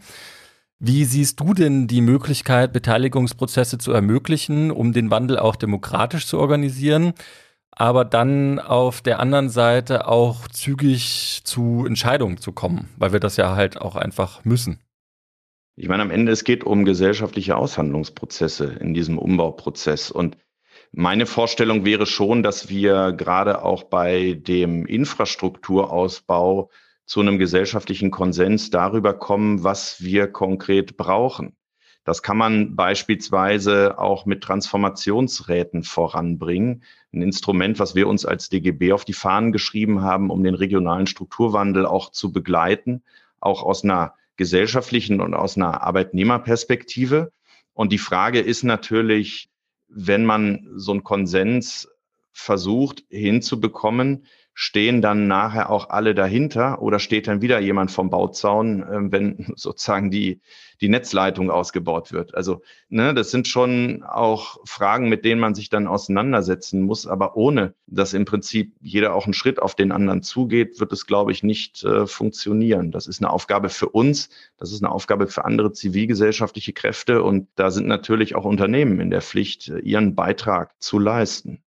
Wie 0.79 1.05
siehst 1.05 1.39
du 1.39 1.53
denn 1.53 1.87
die 1.87 2.01
Möglichkeit, 2.01 2.73
Beteiligungsprozesse 2.73 3.77
zu 3.77 3.91
ermöglichen, 3.91 4.71
um 4.71 4.93
den 4.93 5.11
Wandel 5.11 5.37
auch 5.37 5.55
demokratisch 5.55 6.25
zu 6.25 6.39
organisieren, 6.39 7.13
aber 7.69 8.03
dann 8.03 8.57
auf 8.57 9.01
der 9.01 9.19
anderen 9.19 9.49
Seite 9.49 10.07
auch 10.07 10.47
zügig 10.47 11.41
zu 11.43 11.85
Entscheidungen 11.85 12.37
zu 12.37 12.51
kommen, 12.51 12.89
weil 12.97 13.13
wir 13.13 13.19
das 13.19 13.37
ja 13.37 13.55
halt 13.55 13.79
auch 13.79 13.95
einfach 13.95 14.43
müssen? 14.43 14.79
Ich 15.75 15.87
meine, 15.87 16.03
am 16.03 16.11
Ende, 16.11 16.31
es 16.31 16.43
geht 16.43 16.63
um 16.63 16.85
gesellschaftliche 16.85 17.57
Aushandlungsprozesse 17.57 18.65
in 18.79 18.93
diesem 18.93 19.17
Umbauprozess. 19.17 20.11
Und 20.11 20.37
meine 20.91 21.25
Vorstellung 21.25 21.83
wäre 21.83 22.05
schon, 22.05 22.43
dass 22.43 22.69
wir 22.69 23.11
gerade 23.13 23.63
auch 23.63 23.83
bei 23.83 24.33
dem 24.33 24.85
Infrastrukturausbau 24.85 26.69
zu 27.05 27.19
einem 27.21 27.39
gesellschaftlichen 27.39 28.11
Konsens 28.11 28.69
darüber 28.69 29.15
kommen, 29.15 29.63
was 29.63 30.03
wir 30.03 30.27
konkret 30.27 30.95
brauchen. 30.95 31.55
Das 32.03 32.21
kann 32.21 32.37
man 32.37 32.75
beispielsweise 32.75 33.97
auch 33.97 34.27
mit 34.27 34.43
Transformationsräten 34.43 35.81
voranbringen. 35.81 36.83
Ein 37.13 37.23
Instrument, 37.23 37.79
was 37.79 37.95
wir 37.95 38.07
uns 38.07 38.25
als 38.27 38.49
DGB 38.49 38.91
auf 38.93 39.05
die 39.05 39.13
Fahnen 39.13 39.51
geschrieben 39.51 40.01
haben, 40.01 40.29
um 40.29 40.43
den 40.43 40.53
regionalen 40.53 41.07
Strukturwandel 41.07 41.87
auch 41.87 42.11
zu 42.11 42.31
begleiten, 42.31 43.03
auch 43.39 43.63
aus 43.63 43.83
einer 43.83 44.13
gesellschaftlichen 44.37 45.21
und 45.21 45.33
aus 45.33 45.57
einer 45.57 45.81
Arbeitnehmerperspektive. 45.81 47.31
Und 47.73 47.91
die 47.91 47.97
Frage 47.97 48.39
ist 48.39 48.63
natürlich, 48.63 49.49
wenn 49.87 50.25
man 50.25 50.67
so 50.75 50.91
einen 50.91 51.03
Konsens 51.03 51.87
versucht 52.31 53.03
hinzubekommen, 53.09 54.25
stehen 54.53 55.01
dann 55.01 55.27
nachher 55.27 55.69
auch 55.69 55.89
alle 55.89 56.13
dahinter 56.13 56.81
oder 56.81 56.99
steht 56.99 57.27
dann 57.27 57.41
wieder 57.41 57.59
jemand 57.59 57.91
vom 57.91 58.09
Bauzaun, 58.09 58.83
äh, 58.83 59.11
wenn 59.11 59.51
sozusagen 59.55 60.11
die, 60.11 60.41
die 60.81 60.89
Netzleitung 60.89 61.49
ausgebaut 61.49 62.11
wird? 62.11 62.35
Also, 62.35 62.61
ne, 62.89 63.13
das 63.13 63.31
sind 63.31 63.47
schon 63.47 64.03
auch 64.03 64.57
Fragen, 64.65 65.09
mit 65.09 65.25
denen 65.25 65.41
man 65.41 65.55
sich 65.55 65.69
dann 65.69 65.87
auseinandersetzen 65.87 66.81
muss. 66.81 67.07
Aber 67.07 67.35
ohne, 67.35 67.73
dass 67.87 68.13
im 68.13 68.25
Prinzip 68.25 68.75
jeder 68.79 69.15
auch 69.15 69.25
einen 69.25 69.33
Schritt 69.33 69.61
auf 69.61 69.75
den 69.75 69.91
anderen 69.91 70.21
zugeht, 70.21 70.79
wird 70.79 70.93
es, 70.93 71.07
glaube 71.07 71.31
ich, 71.31 71.43
nicht 71.43 71.83
äh, 71.83 72.05
funktionieren. 72.05 72.91
Das 72.91 73.07
ist 73.07 73.21
eine 73.21 73.31
Aufgabe 73.31 73.69
für 73.69 73.89
uns. 73.89 74.29
Das 74.57 74.71
ist 74.71 74.83
eine 74.83 74.91
Aufgabe 74.91 75.27
für 75.27 75.45
andere 75.45 75.73
zivilgesellschaftliche 75.73 76.73
Kräfte. 76.73 77.23
Und 77.23 77.47
da 77.55 77.71
sind 77.71 77.87
natürlich 77.87 78.35
auch 78.35 78.45
Unternehmen 78.45 78.99
in 78.99 79.09
der 79.09 79.21
Pflicht, 79.21 79.69
ihren 79.83 80.15
Beitrag 80.15 80.73
zu 80.79 80.99
leisten. 80.99 81.63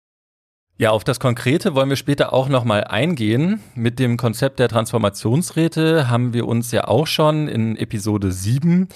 Ja, 0.78 0.90
auf 0.90 1.04
das 1.04 1.20
Konkrete 1.20 1.74
wollen 1.74 1.88
wir 1.88 1.96
später 1.96 2.34
auch 2.34 2.50
nochmal 2.50 2.84
eingehen. 2.84 3.60
Mit 3.74 3.98
dem 3.98 4.18
Konzept 4.18 4.58
der 4.58 4.68
Transformationsräte 4.68 6.10
haben 6.10 6.34
wir 6.34 6.46
uns 6.46 6.70
ja 6.70 6.86
auch 6.86 7.06
schon 7.06 7.48
in 7.48 7.76
Episode 7.76 8.30
7 8.30 8.88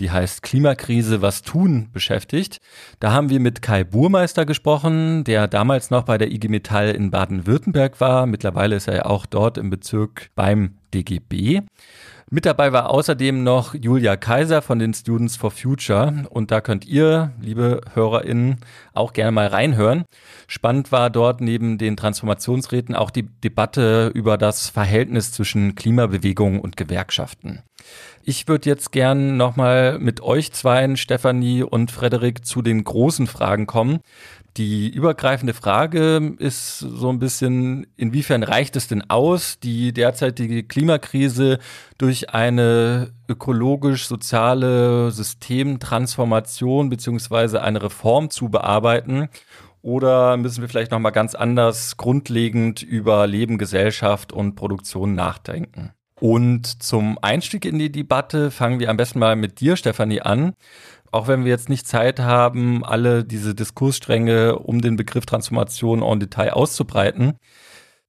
die 0.00 0.10
heißt 0.10 0.42
Klimakrise, 0.42 1.20
was 1.20 1.42
tun, 1.42 1.90
beschäftigt. 1.92 2.58
Da 3.00 3.12
haben 3.12 3.28
wir 3.28 3.38
mit 3.38 3.60
Kai 3.60 3.84
Burmeister 3.84 4.46
gesprochen, 4.46 5.24
der 5.24 5.46
damals 5.46 5.90
noch 5.90 6.04
bei 6.04 6.16
der 6.16 6.32
IG 6.32 6.48
Metall 6.48 6.90
in 6.90 7.10
Baden-Württemberg 7.10 8.00
war. 8.00 8.26
Mittlerweile 8.26 8.76
ist 8.76 8.88
er 8.88 8.94
ja 8.94 9.06
auch 9.06 9.26
dort 9.26 9.58
im 9.58 9.68
Bezirk 9.68 10.30
beim 10.34 10.78
DGB. 10.94 11.60
Mit 12.32 12.46
dabei 12.46 12.72
war 12.72 12.90
außerdem 12.90 13.42
noch 13.42 13.74
Julia 13.74 14.16
Kaiser 14.16 14.62
von 14.62 14.78
den 14.78 14.94
Students 14.94 15.34
for 15.34 15.50
Future 15.50 16.26
und 16.30 16.52
da 16.52 16.60
könnt 16.60 16.84
ihr, 16.84 17.32
liebe 17.40 17.80
HörerInnen, 17.92 18.58
auch 18.92 19.12
gerne 19.12 19.32
mal 19.32 19.48
reinhören. 19.48 20.04
Spannend 20.46 20.92
war 20.92 21.10
dort 21.10 21.40
neben 21.40 21.76
den 21.76 21.96
Transformationsräten 21.96 22.94
auch 22.94 23.10
die 23.10 23.24
Debatte 23.24 24.12
über 24.14 24.38
das 24.38 24.68
Verhältnis 24.68 25.32
zwischen 25.32 25.74
Klimabewegung 25.74 26.60
und 26.60 26.76
Gewerkschaften. 26.76 27.64
Ich 28.22 28.46
würde 28.46 28.68
jetzt 28.68 28.92
gern 28.92 29.36
nochmal 29.36 29.98
mit 29.98 30.20
euch 30.20 30.52
zweien, 30.52 30.96
Stefanie 30.96 31.64
und 31.64 31.90
Frederik, 31.90 32.44
zu 32.44 32.62
den 32.62 32.84
großen 32.84 33.26
Fragen 33.26 33.66
kommen. 33.66 34.00
Die 34.56 34.88
übergreifende 34.88 35.54
Frage 35.54 36.34
ist 36.38 36.80
so 36.80 37.08
ein 37.08 37.20
bisschen, 37.20 37.86
inwiefern 37.96 38.42
reicht 38.42 38.74
es 38.74 38.88
denn 38.88 39.08
aus, 39.08 39.60
die 39.60 39.92
derzeitige 39.92 40.64
Klimakrise 40.64 41.58
durch 41.98 42.30
eine 42.30 43.12
ökologisch-soziale 43.28 45.12
Systemtransformation 45.12 46.90
beziehungsweise 46.90 47.62
eine 47.62 47.82
Reform 47.82 48.30
zu 48.30 48.48
bearbeiten? 48.48 49.28
Oder 49.82 50.36
müssen 50.36 50.62
wir 50.62 50.68
vielleicht 50.68 50.90
nochmal 50.90 51.12
ganz 51.12 51.34
anders 51.34 51.96
grundlegend 51.96 52.82
über 52.82 53.26
Leben, 53.26 53.56
Gesellschaft 53.56 54.32
und 54.32 54.56
Produktion 54.56 55.14
nachdenken? 55.14 55.92
Und 56.20 56.82
zum 56.82 57.18
Einstieg 57.22 57.64
in 57.64 57.78
die 57.78 57.90
Debatte 57.90 58.50
fangen 58.50 58.78
wir 58.78 58.90
am 58.90 58.98
besten 58.98 59.18
mal 59.18 59.36
mit 59.36 59.60
dir, 59.60 59.76
Stefanie, 59.76 60.20
an 60.20 60.52
auch 61.12 61.28
wenn 61.28 61.44
wir 61.44 61.50
jetzt 61.50 61.68
nicht 61.68 61.86
Zeit 61.86 62.20
haben, 62.20 62.84
alle 62.84 63.24
diese 63.24 63.54
Diskursstränge 63.54 64.58
um 64.58 64.80
den 64.80 64.96
Begriff 64.96 65.26
Transformation 65.26 66.02
en 66.02 66.20
Detail 66.20 66.50
auszubreiten, 66.50 67.34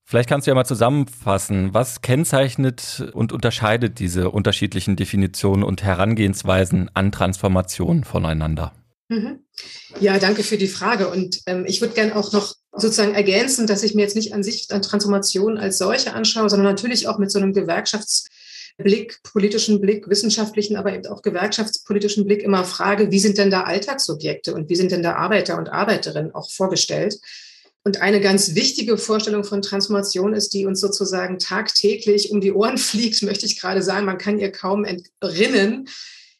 vielleicht 0.03 0.29
kannst 0.29 0.47
du 0.47 0.51
ja 0.51 0.55
mal 0.55 0.65
zusammenfassen, 0.65 1.73
was 1.73 2.01
kennzeichnet 2.01 3.11
und 3.13 3.33
unterscheidet 3.33 3.99
diese 3.99 4.29
unterschiedlichen 4.29 4.95
Definitionen 4.95 5.63
und 5.63 5.83
Herangehensweisen 5.83 6.89
an 6.93 7.11
Transformation 7.11 8.03
voneinander? 8.03 8.73
Mhm. 9.09 9.39
Ja, 9.99 10.17
danke 10.19 10.43
für 10.43 10.57
die 10.57 10.67
Frage. 10.67 11.09
Und 11.09 11.41
ähm, 11.45 11.65
ich 11.67 11.81
würde 11.81 11.93
gerne 11.93 12.15
auch 12.15 12.31
noch 12.31 12.55
sozusagen 12.71 13.13
ergänzen, 13.13 13.67
dass 13.67 13.83
ich 13.83 13.93
mir 13.93 14.03
jetzt 14.03 14.15
nicht 14.15 14.33
an 14.33 14.43
sich 14.43 14.67
an 14.71 14.81
Transformation 14.81 15.57
als 15.57 15.77
solche 15.77 16.13
anschaue, 16.13 16.49
sondern 16.49 16.67
natürlich 16.67 17.07
auch 17.07 17.17
mit 17.17 17.29
so 17.31 17.39
einem 17.39 17.51
Gewerkschafts- 17.51 18.27
Blick, 18.83 19.21
politischen 19.23 19.81
Blick, 19.81 20.09
wissenschaftlichen, 20.09 20.75
aber 20.75 20.93
eben 20.93 21.05
auch 21.07 21.21
gewerkschaftspolitischen 21.21 22.25
Blick 22.25 22.43
immer 22.43 22.63
frage, 22.63 23.11
wie 23.11 23.19
sind 23.19 23.37
denn 23.37 23.51
da 23.51 23.63
Alltagssubjekte 23.63 24.53
und 24.53 24.69
wie 24.69 24.75
sind 24.75 24.91
denn 24.91 25.03
da 25.03 25.15
Arbeiter 25.15 25.57
und 25.57 25.69
Arbeiterinnen 25.69 26.33
auch 26.33 26.49
vorgestellt? 26.51 27.19
Und 27.83 28.01
eine 28.01 28.21
ganz 28.21 28.53
wichtige 28.53 28.97
Vorstellung 28.97 29.43
von 29.43 29.61
Transformation 29.61 30.33
ist, 30.33 30.53
die 30.53 30.65
uns 30.65 30.79
sozusagen 30.79 31.39
tagtäglich 31.39 32.31
um 32.31 32.41
die 32.41 32.51
Ohren 32.51 32.77
fliegt, 32.79 33.21
möchte 33.23 33.45
ich 33.45 33.59
gerade 33.59 33.81
sagen, 33.81 34.05
man 34.05 34.17
kann 34.17 34.39
ihr 34.39 34.51
kaum 34.51 34.85
entrinnen, 34.85 35.87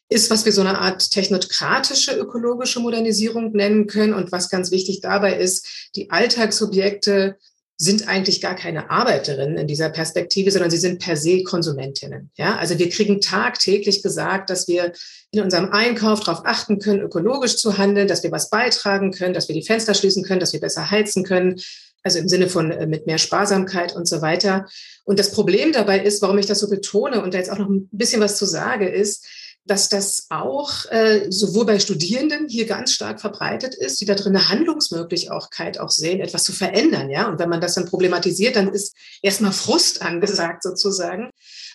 ist, 0.08 0.30
was 0.30 0.44
wir 0.44 0.52
so 0.52 0.60
eine 0.60 0.78
Art 0.78 1.10
technokratische 1.10 2.12
ökologische 2.12 2.80
Modernisierung 2.80 3.52
nennen 3.52 3.86
können. 3.86 4.12
Und 4.12 4.30
was 4.30 4.50
ganz 4.50 4.70
wichtig 4.70 5.00
dabei 5.00 5.38
ist, 5.38 5.90
die 5.96 6.10
Alltagssubjekte 6.10 7.38
sind 7.82 8.06
eigentlich 8.06 8.40
gar 8.40 8.54
keine 8.54 8.90
Arbeiterinnen 8.90 9.58
in 9.58 9.66
dieser 9.66 9.90
Perspektive, 9.90 10.52
sondern 10.52 10.70
sie 10.70 10.78
sind 10.78 11.00
per 11.00 11.16
se 11.16 11.42
Konsumentinnen. 11.42 12.30
Ja, 12.36 12.56
also 12.56 12.78
wir 12.78 12.88
kriegen 12.88 13.20
tagtäglich 13.20 14.04
gesagt, 14.04 14.50
dass 14.50 14.68
wir 14.68 14.92
in 15.32 15.40
unserem 15.40 15.70
Einkauf 15.70 16.20
darauf 16.20 16.46
achten 16.46 16.78
können, 16.78 17.00
ökologisch 17.00 17.56
zu 17.56 17.78
handeln, 17.78 18.06
dass 18.06 18.22
wir 18.22 18.30
was 18.30 18.50
beitragen 18.50 19.10
können, 19.10 19.34
dass 19.34 19.48
wir 19.48 19.56
die 19.56 19.66
Fenster 19.66 19.94
schließen 19.94 20.22
können, 20.22 20.38
dass 20.38 20.52
wir 20.52 20.60
besser 20.60 20.92
heizen 20.92 21.24
können. 21.24 21.60
Also 22.04 22.20
im 22.20 22.28
Sinne 22.28 22.48
von 22.48 22.70
äh, 22.70 22.86
mit 22.86 23.06
mehr 23.06 23.18
Sparsamkeit 23.18 23.96
und 23.96 24.06
so 24.06 24.22
weiter. 24.22 24.66
Und 25.02 25.18
das 25.18 25.32
Problem 25.32 25.72
dabei 25.72 25.98
ist, 26.00 26.22
warum 26.22 26.38
ich 26.38 26.46
das 26.46 26.60
so 26.60 26.70
betone 26.70 27.20
und 27.20 27.34
da 27.34 27.38
jetzt 27.38 27.50
auch 27.50 27.58
noch 27.58 27.68
ein 27.68 27.88
bisschen 27.90 28.20
was 28.20 28.36
zu 28.36 28.46
sage, 28.46 28.88
ist, 28.88 29.26
dass 29.64 29.88
das 29.88 30.26
auch 30.30 30.86
äh, 30.90 31.30
sowohl 31.30 31.66
bei 31.66 31.78
Studierenden 31.78 32.48
hier 32.48 32.66
ganz 32.66 32.92
stark 32.92 33.20
verbreitet 33.20 33.74
ist, 33.74 34.00
die 34.00 34.04
da 34.04 34.14
drin 34.14 34.36
eine 34.36 34.48
Handlungsmöglichkeit 34.48 35.78
auch 35.78 35.90
sehen, 35.90 36.20
etwas 36.20 36.44
zu 36.44 36.52
verändern. 36.52 37.10
Ja? 37.10 37.28
Und 37.28 37.38
wenn 37.38 37.48
man 37.48 37.60
das 37.60 37.74
dann 37.74 37.86
problematisiert, 37.86 38.56
dann 38.56 38.68
ist 38.68 38.94
erstmal 39.22 39.52
Frust 39.52 40.02
angesagt 40.02 40.64
sozusagen. 40.64 41.30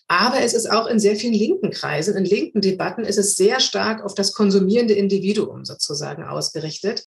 Aber 0.10 0.42
es 0.42 0.54
ist 0.54 0.70
auch 0.70 0.88
in 0.88 1.00
sehr 1.00 1.16
vielen 1.16 1.34
linken 1.34 1.72
Kreisen, 1.72 2.16
in 2.16 2.26
linken 2.26 2.62
Debatten 2.62 3.04
ist 3.04 3.18
es 3.18 3.36
sehr 3.36 3.60
stark 3.60 4.04
auf 4.04 4.16
das 4.16 4.34
konsumierende 4.34 4.94
Individuum 4.94 5.66
sozusagen 5.66 6.24
ausgerichtet. 6.24 7.06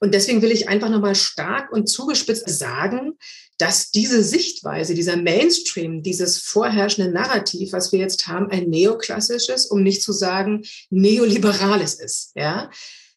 Und 0.00 0.14
deswegen 0.14 0.42
will 0.42 0.52
ich 0.52 0.68
einfach 0.68 0.90
nochmal 0.90 1.14
stark 1.14 1.72
und 1.72 1.88
zugespitzt 1.88 2.48
sagen, 2.48 3.14
dass 3.58 3.90
diese 3.90 4.22
Sichtweise, 4.22 4.94
dieser 4.94 5.16
Mainstream, 5.16 6.02
dieses 6.02 6.38
vorherrschende 6.38 7.10
Narrativ, 7.10 7.72
was 7.72 7.90
wir 7.90 7.98
jetzt 7.98 8.28
haben, 8.28 8.50
ein 8.50 8.70
neoklassisches, 8.70 9.66
um 9.66 9.82
nicht 9.82 10.02
zu 10.02 10.12
sagen 10.12 10.64
neoliberales 10.90 11.94
ist. 11.94 12.30
Ja, 12.36 12.70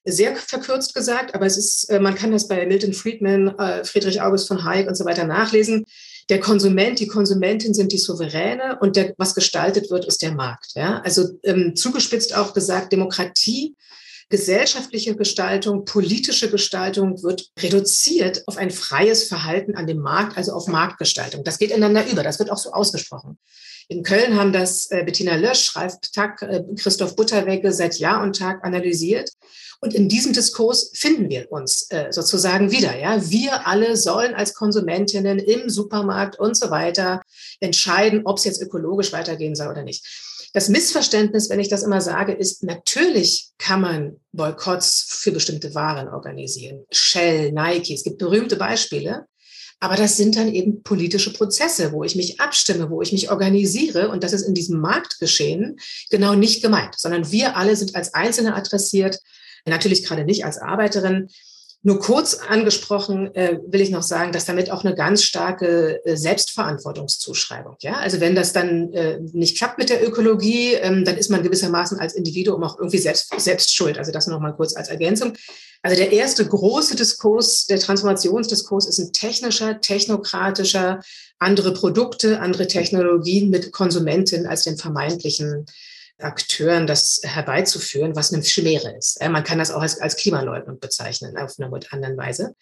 sehr 0.04 0.36
verkürzt 0.36 0.96
gesagt, 0.96 1.36
aber 1.36 1.46
es 1.46 1.58
ist, 1.58 1.90
äh, 1.90 2.00
man 2.00 2.16
kann 2.16 2.32
das 2.32 2.48
bei 2.48 2.66
Milton 2.66 2.94
Friedman, 2.94 3.50
äh, 3.60 3.84
Friedrich 3.84 4.22
August 4.22 4.48
von 4.48 4.64
Hayek 4.64 4.88
und 4.88 4.96
so 4.96 5.06
weiter 5.06 5.26
nachlesen. 5.26 5.86
Der 6.30 6.40
Konsument, 6.40 7.00
die 7.00 7.08
Konsumentin 7.08 7.74
sind 7.74 7.92
die 7.92 7.98
Souveräne 7.98 8.80
und 8.80 8.96
der, 8.96 9.14
was 9.18 9.36
gestaltet 9.36 9.92
wird, 9.92 10.06
ist 10.06 10.22
der 10.24 10.32
Markt. 10.32 10.72
Ja? 10.76 11.02
Also 11.02 11.30
ähm, 11.44 11.76
zugespitzt 11.76 12.36
auch 12.36 12.54
gesagt, 12.54 12.92
Demokratie 12.92 13.76
gesellschaftliche 14.32 15.16
Gestaltung, 15.16 15.86
politische 15.86 16.50
Gestaltung 16.50 17.22
wird 17.22 17.52
reduziert 17.60 18.48
auf 18.48 18.58
ein 18.58 18.72
freies 18.72 19.28
Verhalten 19.28 19.76
an 19.76 19.86
dem 19.86 20.00
Markt, 20.00 20.38
also 20.38 20.54
auf 20.54 20.68
Marktgestaltung. 20.68 21.44
Das 21.44 21.60
geht 21.60 21.70
ineinander 21.70 22.10
über, 22.10 22.24
das 22.24 22.40
wird 22.40 22.52
auch 22.52 22.58
so 22.58 22.72
ausgesprochen. 22.72 23.38
In 23.90 24.04
Köln 24.04 24.36
haben 24.38 24.54
das 24.54 24.90
äh, 24.90 25.04
Bettina 25.04 25.36
Lösch, 25.36 25.76
Ralf 25.76 26.00
Ptack, 26.00 26.42
äh, 26.44 26.64
Christoph 26.78 27.16
Butterwegge 27.16 27.74
seit 27.74 28.00
Jahr 28.00 28.24
und 28.24 28.38
Tag 28.38 28.64
analysiert. 28.64 29.30
Und 29.82 29.94
in 29.96 30.08
diesem 30.08 30.32
Diskurs 30.32 30.92
finden 30.94 31.30
wir 31.30 31.52
uns 31.52 31.88
äh, 31.90 32.08
sozusagen 32.12 32.72
wieder. 32.72 32.98
Ja, 32.98 33.30
wir 33.30 33.68
alle 33.68 33.98
sollen 33.98 34.36
als 34.36 34.54
Konsumentinnen 34.54 35.40
im 35.40 35.70
Supermarkt 35.70 36.40
und 36.40 36.56
so 36.56 36.70
weiter 36.70 37.22
entscheiden, 37.60 38.22
ob 38.26 38.38
es 38.38 38.46
jetzt 38.46 38.62
ökologisch 38.62 39.12
weitergehen 39.12 39.56
soll 39.56 39.70
oder 39.70 39.84
nicht. 39.84 40.06
Das 40.54 40.70
Missverständnis, 40.70 41.50
wenn 41.50 41.60
ich 41.60 41.70
das 41.70 41.84
immer 41.84 42.02
sage, 42.02 42.34
ist, 42.34 42.64
natürlich 42.64 43.52
kann 43.58 43.82
man 43.82 44.20
Boykotts 44.34 45.06
für 45.08 45.32
bestimmte 45.32 45.74
Waren 45.76 46.10
organisieren. 46.10 46.86
Shell, 46.92 47.52
Nike, 47.52 47.94
es 47.94 48.04
gibt 48.04 48.18
berühmte 48.18 48.58
Beispiele. 48.58 49.26
Aber 49.84 49.96
das 49.96 50.16
sind 50.16 50.36
dann 50.36 50.54
eben 50.54 50.84
politische 50.84 51.34
Prozesse, 51.34 51.92
wo 51.92 52.04
ich 52.04 52.16
mich 52.16 52.40
abstimme, 52.40 52.92
wo 52.92 53.02
ich 53.02 53.12
mich 53.12 53.32
organisiere. 53.32 54.10
Und 54.10 54.24
das 54.24 54.32
ist 54.32 54.44
in 54.44 54.54
diesem 54.54 54.80
Marktgeschehen 54.80 55.80
genau 56.12 56.36
nicht 56.36 56.62
gemeint, 56.62 56.94
sondern 57.00 57.32
wir 57.32 57.58
alle 57.58 57.76
sind 57.76 57.96
als 57.96 58.14
Einzelne 58.14 58.54
adressiert. 58.54 59.20
Natürlich 59.66 60.06
gerade 60.06 60.24
nicht 60.24 60.46
als 60.46 60.60
Arbeiterin, 60.60 61.30
nur 61.84 62.00
kurz 62.00 62.36
angesprochen 62.36 63.34
äh, 63.34 63.60
will 63.66 63.82
ich 63.82 63.90
noch 63.90 64.04
sagen, 64.04 64.32
dass 64.32 64.46
damit 64.46 64.70
auch 64.70 64.84
eine 64.84 64.94
ganz 64.94 65.24
starke 65.24 66.00
äh, 66.06 66.16
Selbstverantwortungszuschreibung. 66.16 67.76
Ja, 67.82 67.94
also 67.96 68.20
wenn 68.20 68.36
das 68.36 68.54
dann 68.54 68.94
äh, 68.94 69.20
nicht 69.34 69.58
klappt 69.58 69.80
mit 69.80 69.90
der 69.90 70.08
Ökologie, 70.08 70.74
ähm, 70.74 71.04
dann 71.06 71.18
ist 71.18 71.32
man 71.32 71.42
gewissermaßen 71.42 72.00
als 72.00 72.14
Individuum 72.14 72.64
auch 72.64 72.78
irgendwie 72.78 73.00
selbst, 73.00 73.34
selbst 73.40 73.74
schuld. 73.74 73.98
Also 73.98 74.12
das 74.12 74.28
noch 74.28 74.40
mal 74.40 74.52
kurz 74.52 74.76
als 74.76 74.90
Ergänzung. 74.90 75.34
Also 75.82 75.98
der 75.98 76.12
erste 76.12 76.46
große 76.46 76.96
Diskurs, 76.96 77.66
der 77.66 77.80
Transformationsdiskurs 77.80 78.88
ist 78.88 79.00
ein 79.00 79.12
technischer, 79.14 79.82
technokratischer, 79.82 81.00
andere 81.40 81.74
Produkte, 81.74 82.40
andere 82.40 82.68
Technologien 82.68 83.50
mit 83.50 83.72
Konsumenten 83.72 84.46
als 84.46 84.64
den 84.64 84.78
vermeintlichen 84.78 85.66
Akteuren 86.22 86.88
das 86.88 87.22
herbeizuführen, 87.24 88.16
was 88.16 88.34
eine 88.34 88.44
Chimäre 88.44 88.96
ist. 88.98 89.22
Man 89.22 89.44
kann 89.44 89.60
das 89.60 89.72
auch 89.72 89.82
als, 89.82 90.00
als 90.00 90.16
Klimaleugnung 90.16 90.80
bezeichnen, 90.80 91.38
auf 91.38 91.56
eine 91.60 91.72
andere 91.92 92.18
Weise. 92.18 92.56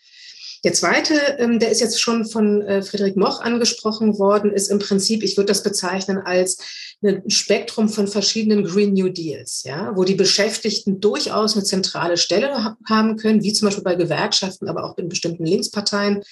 Der 0.63 0.74
zweite, 0.74 1.13
ähm, 1.39 1.60
der 1.60 1.72
ist 1.72 1.80
jetzt 1.80 2.02
schon 2.02 2.26
von 2.26 2.62
äh, 2.62 2.82
Friedrich 2.82 3.15
Moch 3.15 3.39
angesprochen 3.41 4.19
worden, 4.19 4.52
ist 4.52 4.69
im 4.69 4.80
Prinzip, 4.80 5.24
ich 5.24 5.38
würde 5.38 5.48
das 5.48 5.63
bezeichnen 5.63 6.17
als 6.17 6.58
ein 7.02 7.30
Spektrum 7.30 7.88
von 7.88 8.08
verschiedenen 8.08 8.65
Green 8.65 8.93
New 8.93 9.08
Deals, 9.08 9.63
ja, 9.63 9.95
wo 9.95 10.04
die 10.04 10.15
Beschäftigten 10.15 11.00
durchaus 11.00 11.56
eine 11.56 11.63
zentrale 11.63 12.17
Stelle 12.17 12.76
haben 12.89 13.15
können, 13.15 13.41
wie 13.41 13.54
zum 13.54 13.67
Beispiel 13.67 13.86
bei 13.86 13.95
Gewerkschaften, 13.95 14.67
aber 14.67 14.84
auch 14.84 14.98
in 14.98 15.08
bestimmten 15.08 15.45
Linksparteien 15.45 16.24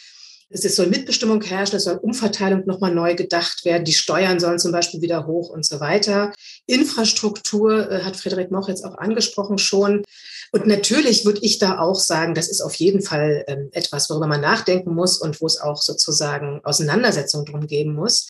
Es 0.50 0.76
soll 0.76 0.88
Mitbestimmung 0.88 1.42
herrschen, 1.42 1.76
es 1.76 1.84
soll 1.84 1.98
Umverteilung 1.98 2.66
nochmal 2.66 2.94
neu 2.94 3.16
gedacht 3.16 3.66
werden, 3.66 3.84
die 3.84 3.94
Steuern 3.94 4.40
sollen 4.40 4.60
zum 4.60 4.72
Beispiel 4.72 5.02
wieder 5.02 5.28
hoch 5.28 5.50
und 5.50 5.66
so 5.66 5.82
weiter. 5.82 6.32
Infrastruktur 6.68 7.92
äh, 7.92 8.04
hat 8.04 8.16
Friedrich 8.16 8.50
Moch 8.50 8.70
jetzt 8.70 8.86
auch 8.86 8.98
angesprochen 8.98 9.58
schon. 9.58 10.04
Und 10.54 10.66
natürlich 10.66 11.26
würde 11.26 11.42
ich 11.42 11.60
da 11.60 11.80
auch 11.80 12.00
sagen, 12.00 12.34
das 12.34 12.48
ist 12.48 12.62
auf 12.62 12.76
jeden 12.76 13.02
Fall 13.02 13.44
ähm, 13.48 13.70
etwas, 13.74 14.10
worüber 14.10 14.28
man 14.28 14.40
nachdenken 14.40 14.94
muss 14.94 15.18
und 15.18 15.42
wo 15.42 15.46
es 15.46 15.60
auch 15.60 15.82
sozusagen 15.82 16.62
Auseinandersetzungen 16.64 17.46
drum 17.46 17.68
geben 17.68 17.94
muss. 17.94 18.30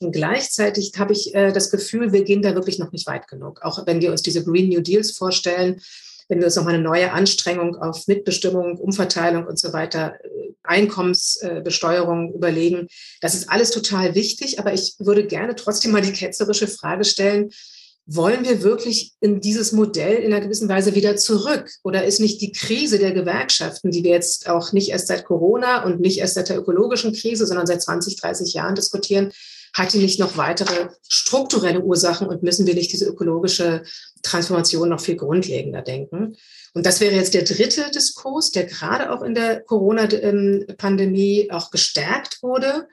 Und 0.00 0.12
gleichzeitig 0.12 0.92
habe 0.98 1.14
ich 1.14 1.34
äh, 1.34 1.50
das 1.52 1.70
Gefühl, 1.70 2.12
wir 2.12 2.24
gehen 2.24 2.42
da 2.42 2.54
wirklich 2.54 2.78
noch 2.78 2.92
nicht 2.92 3.06
weit 3.06 3.26
genug. 3.28 3.62
Auch 3.62 3.86
wenn 3.86 4.02
wir 4.02 4.10
uns 4.10 4.20
diese 4.20 4.44
Green 4.44 4.68
New 4.68 4.82
Deals 4.82 5.12
vorstellen, 5.12 5.80
wenn 6.28 6.38
wir 6.38 6.46
uns 6.46 6.56
nochmal 6.56 6.74
eine 6.74 6.82
neue 6.82 7.12
Anstrengung 7.12 7.76
auf 7.76 8.06
Mitbestimmung, 8.06 8.78
Umverteilung 8.78 9.46
und 9.46 9.58
so 9.58 9.72
weiter, 9.72 10.14
äh, 10.22 10.52
Einkommensbesteuerung 10.62 12.32
äh, 12.32 12.36
überlegen. 12.36 12.88
Das 13.20 13.34
ist 13.34 13.50
alles 13.50 13.70
total 13.70 14.14
wichtig, 14.14 14.58
aber 14.58 14.72
ich 14.72 14.94
würde 14.98 15.26
gerne 15.26 15.54
trotzdem 15.54 15.92
mal 15.92 16.02
die 16.02 16.12
ketzerische 16.12 16.68
Frage 16.68 17.04
stellen, 17.04 17.50
wollen 18.06 18.44
wir 18.44 18.62
wirklich 18.62 19.14
in 19.20 19.40
dieses 19.40 19.72
Modell 19.72 20.16
in 20.16 20.32
einer 20.32 20.42
gewissen 20.42 20.68
Weise 20.68 20.94
wieder 20.94 21.16
zurück? 21.16 21.70
Oder 21.82 22.04
ist 22.04 22.20
nicht 22.20 22.40
die 22.42 22.52
Krise 22.52 22.98
der 22.98 23.12
Gewerkschaften, 23.12 23.90
die 23.90 24.04
wir 24.04 24.10
jetzt 24.10 24.48
auch 24.48 24.72
nicht 24.72 24.90
erst 24.90 25.06
seit 25.06 25.24
Corona 25.24 25.84
und 25.84 26.00
nicht 26.00 26.18
erst 26.18 26.34
seit 26.34 26.50
der 26.50 26.58
ökologischen 26.58 27.14
Krise, 27.14 27.46
sondern 27.46 27.66
seit 27.66 27.82
20, 27.82 28.16
30 28.16 28.52
Jahren 28.52 28.74
diskutieren, 28.74 29.32
hat 29.72 29.92
die 29.92 29.98
nicht 29.98 30.20
noch 30.20 30.36
weitere 30.36 30.88
strukturelle 31.08 31.80
Ursachen 31.80 32.28
und 32.28 32.42
müssen 32.42 32.66
wir 32.66 32.74
nicht 32.74 32.92
diese 32.92 33.06
ökologische 33.06 33.82
Transformation 34.24 34.88
noch 34.88 35.00
viel 35.00 35.16
grundlegender 35.16 35.82
denken? 35.82 36.36
Und 36.74 36.86
das 36.86 37.00
wäre 37.00 37.14
jetzt 37.14 37.34
der 37.34 37.44
dritte 37.44 37.90
Diskurs, 37.94 38.50
der 38.50 38.64
gerade 38.64 39.12
auch 39.12 39.22
in 39.22 39.34
der 39.34 39.60
Corona-Pandemie 39.60 41.48
auch 41.52 41.70
gestärkt 41.70 42.42
wurde. 42.42 42.88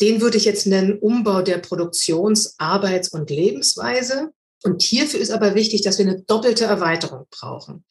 Den 0.00 0.20
würde 0.20 0.36
ich 0.36 0.44
jetzt 0.44 0.66
nennen 0.66 0.98
Umbau 0.98 1.42
der 1.42 1.58
Produktions-, 1.58 2.54
Arbeits- 2.58 3.08
und 3.08 3.30
Lebensweise. 3.30 4.30
Und 4.62 4.82
hierfür 4.82 5.20
ist 5.20 5.30
aber 5.30 5.54
wichtig, 5.54 5.82
dass 5.82 5.98
wir 5.98 6.06
eine 6.06 6.20
doppelte 6.22 6.64
Erweiterung 6.64 7.26
brauchen. 7.30 7.84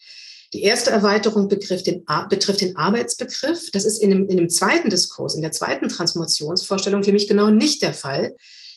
Die 0.54 0.64
erste 0.64 0.92
Erweiterung 0.92 1.50
betrifft 1.50 1.88
den, 1.88 2.08
Arbeitsbegriff. 2.08 3.72
Das 3.72 3.84
ist 3.84 3.98
in 4.02 4.10
dem, 4.12 4.30
in 4.30 4.38
dem 4.38 4.50
zweiten 4.50 4.90
Diskurs, 4.90 5.36
in 5.36 5.42
der 5.42 5.52
zweiten 5.52 5.90
Transformationsvorstellung 5.90 7.04
für 7.04 7.12
mich 7.12 7.28
genau 7.28 7.50
nicht 7.50 7.82
der 7.82 7.94
Fall, 7.94 8.36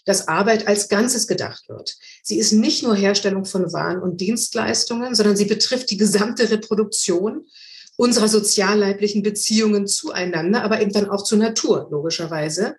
dass 0.09 0.27
Arbeit 0.27 0.67
als 0.67 0.89
Ganzes 0.89 1.27
gedacht 1.27 1.69
wird. 1.69 1.97
Sie 2.23 2.39
ist 2.39 2.53
nicht 2.53 2.83
nur 2.83 2.97
Herstellung 2.97 3.45
von 3.45 3.73
Waren 3.75 4.01
und 4.01 4.23
Dienstleistungen, 4.23 5.15
sondern 5.15 5.37
sie 5.37 5.45
betrifft 5.45 5.91
die 5.91 5.99
gesamte 5.99 6.51
Reproduktion 6.51 7.47
unserer 7.97 8.29
sozialleiblichen 8.29 9.23
Beziehungen 9.23 9.87
zueinander, 9.87 10.63
aber 10.63 10.81
eben 10.81 10.93
dann 10.93 11.11
auch 11.11 11.25
zur 11.25 11.39
Natur, 11.39 11.89
logischerweise. 11.91 12.77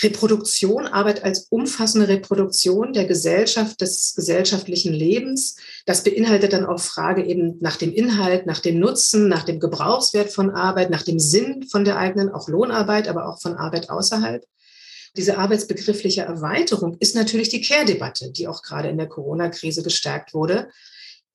Reproduktion, 0.00 0.86
Arbeit 0.86 1.24
als 1.24 1.48
umfassende 1.50 2.08
Reproduktion 2.08 2.92
der 2.92 3.04
Gesellschaft, 3.04 3.80
des 3.80 4.14
gesellschaftlichen 4.14 4.94
Lebens. 4.94 5.56
Das 5.84 6.04
beinhaltet 6.04 6.52
dann 6.52 6.64
auch 6.64 6.78
Frage 6.80 7.24
eben 7.24 7.56
nach 7.60 7.76
dem 7.76 7.92
Inhalt, 7.92 8.46
nach 8.46 8.60
dem 8.60 8.78
Nutzen, 8.78 9.28
nach 9.28 9.42
dem 9.44 9.58
Gebrauchswert 9.58 10.30
von 10.30 10.50
Arbeit, 10.50 10.90
nach 10.90 11.02
dem 11.02 11.18
Sinn 11.18 11.64
von 11.68 11.84
der 11.84 11.98
eigenen, 11.98 12.30
auch 12.30 12.48
Lohnarbeit, 12.48 13.08
aber 13.08 13.28
auch 13.28 13.40
von 13.42 13.56
Arbeit 13.56 13.90
außerhalb. 13.90 14.44
Diese 15.16 15.38
arbeitsbegriffliche 15.38 16.22
Erweiterung 16.22 16.96
ist 17.00 17.14
natürlich 17.14 17.48
die 17.48 17.62
Care-Debatte, 17.62 18.30
die 18.30 18.48
auch 18.48 18.62
gerade 18.62 18.88
in 18.88 18.98
der 18.98 19.08
Corona-Krise 19.08 19.82
gestärkt 19.82 20.34
wurde. 20.34 20.68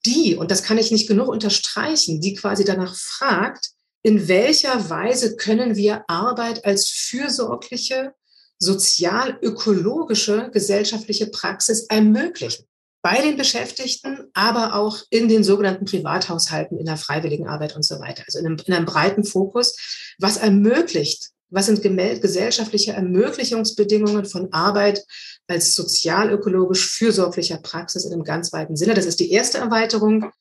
Die, 0.05 0.35
und 0.35 0.51
das 0.51 0.63
kann 0.63 0.77
ich 0.77 0.91
nicht 0.91 1.07
genug 1.07 1.27
unterstreichen, 1.27 2.21
die 2.21 2.33
quasi 2.35 2.63
danach 2.63 2.95
fragt, 2.95 3.71
in 4.03 4.27
welcher 4.27 4.89
Weise 4.89 5.35
können 5.35 5.75
wir 5.75 6.03
Arbeit 6.07 6.65
als 6.65 6.87
fürsorgliche, 6.87 8.13
sozial-ökologische 8.59 10.49
gesellschaftliche 10.51 11.27
Praxis 11.27 11.85
ermöglichen. 11.87 12.65
Bei 13.03 13.19
den 13.21 13.35
Beschäftigten, 13.35 14.29
aber 14.33 14.75
auch 14.75 14.99
in 15.09 15.27
den 15.27 15.43
sogenannten 15.43 15.85
Privathaushalten, 15.85 16.77
in 16.77 16.85
der 16.85 16.97
freiwilligen 16.97 17.47
Arbeit 17.47 17.75
und 17.75 17.83
so 17.83 17.99
weiter. 17.99 18.23
Also 18.27 18.37
in 18.37 18.45
einem, 18.45 18.57
in 18.63 18.73
einem 18.73 18.85
breiten 18.85 19.23
Fokus, 19.23 20.15
was 20.19 20.37
ermöglicht, 20.37 21.31
was 21.51 21.65
sind 21.65 21.81
gesellschaftliche 21.83 22.93
Ermöglichungsbedingungen 22.93 24.25
von 24.25 24.51
Arbeit 24.53 25.05
als 25.47 25.75
sozial-ökologisch 25.75 26.89
fürsorglicher 26.89 27.57
Praxis 27.57 28.05
in 28.05 28.13
einem 28.13 28.23
ganz 28.23 28.53
weiten 28.53 28.77
Sinne. 28.77 28.93
Das 28.93 29.05
ist 29.05 29.19
die 29.19 29.31
erste 29.31 29.57
Erweiterung. 29.57 30.31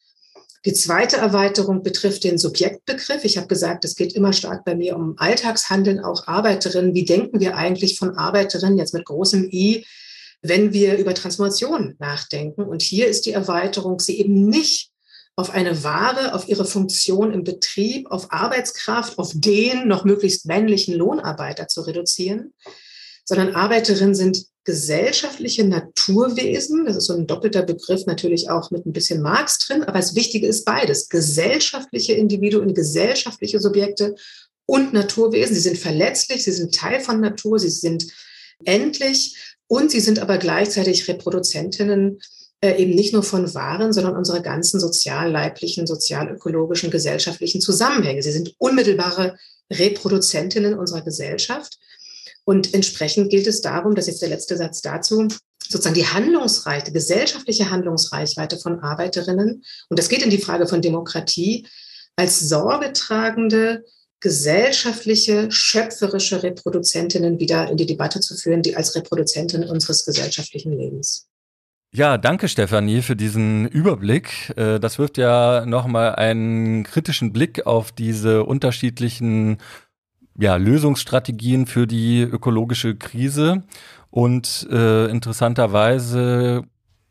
Die 0.64 0.72
zweite 0.72 1.16
Erweiterung 1.16 1.82
betrifft 1.82 2.22
den 2.22 2.38
Subjektbegriff. 2.38 3.24
Ich 3.24 3.36
habe 3.38 3.48
gesagt, 3.48 3.84
es 3.84 3.96
geht 3.96 4.12
immer 4.12 4.32
stark 4.32 4.64
bei 4.64 4.74
mir 4.74 4.94
um 4.94 5.14
Alltagshandeln, 5.16 6.00
auch 6.00 6.28
Arbeiterinnen. 6.28 6.94
Wie 6.94 7.04
denken 7.04 7.40
wir 7.40 7.56
eigentlich 7.56 7.98
von 7.98 8.16
Arbeiterinnen 8.16 8.78
jetzt 8.78 8.94
mit 8.94 9.04
großem 9.04 9.48
I, 9.50 9.84
wenn 10.42 10.72
wir 10.72 10.96
über 10.98 11.14
Transformation 11.14 11.96
nachdenken? 11.98 12.62
Und 12.62 12.82
hier 12.82 13.08
ist 13.08 13.26
die 13.26 13.32
Erweiterung, 13.32 13.98
sie 13.98 14.20
eben 14.20 14.48
nicht 14.48 14.89
auf 15.40 15.50
eine 15.50 15.82
Ware, 15.82 16.34
auf 16.34 16.48
ihre 16.48 16.64
Funktion 16.64 17.32
im 17.32 17.44
Betrieb, 17.44 18.10
auf 18.10 18.30
Arbeitskraft, 18.30 19.18
auf 19.18 19.32
den 19.34 19.88
noch 19.88 20.04
möglichst 20.04 20.46
männlichen 20.46 20.94
Lohnarbeiter 20.94 21.66
zu 21.66 21.80
reduzieren, 21.80 22.52
sondern 23.24 23.54
Arbeiterinnen 23.54 24.14
sind 24.14 24.44
gesellschaftliche 24.64 25.64
Naturwesen. 25.64 26.84
Das 26.84 26.96
ist 26.96 27.06
so 27.06 27.14
ein 27.14 27.26
doppelter 27.26 27.62
Begriff, 27.62 28.04
natürlich 28.04 28.50
auch 28.50 28.70
mit 28.70 28.84
ein 28.84 28.92
bisschen 28.92 29.22
Marx 29.22 29.58
drin. 29.58 29.82
Aber 29.82 29.98
das 29.98 30.14
Wichtige 30.14 30.46
ist 30.46 30.64
beides. 30.64 31.08
Gesellschaftliche 31.08 32.12
Individuen, 32.12 32.74
gesellschaftliche 32.74 33.60
Subjekte 33.60 34.14
und 34.66 34.92
Naturwesen. 34.92 35.54
Sie 35.54 35.62
sind 35.62 35.78
verletzlich, 35.78 36.44
sie 36.44 36.52
sind 36.52 36.74
Teil 36.74 37.00
von 37.00 37.20
Natur, 37.20 37.58
sie 37.58 37.70
sind 37.70 38.06
endlich 38.64 39.36
und 39.66 39.90
sie 39.90 40.00
sind 40.00 40.18
aber 40.18 40.36
gleichzeitig 40.36 41.08
Reproduzentinnen 41.08 42.20
äh, 42.60 42.76
eben 42.76 42.94
nicht 42.94 43.12
nur 43.12 43.22
von 43.22 43.54
Waren, 43.54 43.92
sondern 43.92 44.16
unserer 44.16 44.40
ganzen 44.40 44.80
sozialleiblichen, 44.80 45.86
sozialökologischen, 45.86 46.90
gesellschaftlichen 46.90 47.60
Zusammenhänge. 47.60 48.22
Sie 48.22 48.32
sind 48.32 48.54
unmittelbare 48.58 49.36
Reproduzentinnen 49.70 50.78
unserer 50.78 51.02
Gesellschaft. 51.02 51.78
Und 52.44 52.74
entsprechend 52.74 53.30
gilt 53.30 53.46
es 53.46 53.60
darum, 53.60 53.94
das 53.94 54.06
ist 54.06 54.14
jetzt 54.14 54.22
der 54.22 54.28
letzte 54.30 54.56
Satz 54.56 54.82
dazu, 54.82 55.28
sozusagen 55.68 55.94
die 55.94 56.06
Handlungsreichweite, 56.06 56.92
gesellschaftliche 56.92 57.70
Handlungsreichweite 57.70 58.58
von 58.58 58.80
Arbeiterinnen, 58.80 59.64
und 59.88 59.98
das 59.98 60.08
geht 60.08 60.22
in 60.22 60.30
die 60.30 60.38
Frage 60.38 60.66
von 60.66 60.82
Demokratie, 60.82 61.66
als 62.16 62.40
sorgetragende, 62.40 63.84
gesellschaftliche, 64.18 65.50
schöpferische 65.50 66.42
Reproduzentinnen 66.42 67.38
wieder 67.38 67.70
in 67.70 67.76
die 67.76 67.86
Debatte 67.86 68.20
zu 68.20 68.34
führen, 68.36 68.62
die 68.62 68.76
als 68.76 68.94
Reproduzentinnen 68.94 69.70
unseres 69.70 70.04
gesellschaftlichen 70.04 70.76
Lebens. 70.76 71.29
Ja, 71.92 72.18
danke 72.18 72.46
Stefanie 72.48 73.02
für 73.02 73.16
diesen 73.16 73.66
Überblick. 73.66 74.52
Äh, 74.56 74.78
das 74.78 75.00
wirft 75.00 75.18
ja 75.18 75.66
nochmal 75.66 76.14
einen 76.14 76.84
kritischen 76.84 77.32
Blick 77.32 77.66
auf 77.66 77.90
diese 77.90 78.44
unterschiedlichen 78.44 79.58
ja, 80.38 80.54
Lösungsstrategien 80.54 81.66
für 81.66 81.88
die 81.88 82.22
ökologische 82.22 82.94
Krise. 82.94 83.64
Und 84.10 84.68
äh, 84.70 85.06
interessanterweise 85.06 86.62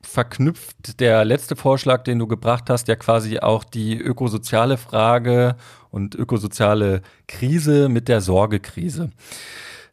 verknüpft 0.01 1.01
der 1.01 1.25
letzte 1.25 1.57
Vorschlag, 1.57 2.03
den 2.03 2.17
du 2.17 2.27
gebracht 2.27 2.69
hast, 2.69 2.87
ja 2.87 2.95
quasi 2.95 3.39
auch 3.39 3.65
die 3.65 3.97
ökosoziale 3.99 4.77
Frage 4.77 5.57
und 5.91 6.15
ökosoziale 6.15 7.01
Krise 7.27 7.89
mit 7.89 8.07
der 8.07 8.21
Sorgekrise. 8.21 9.09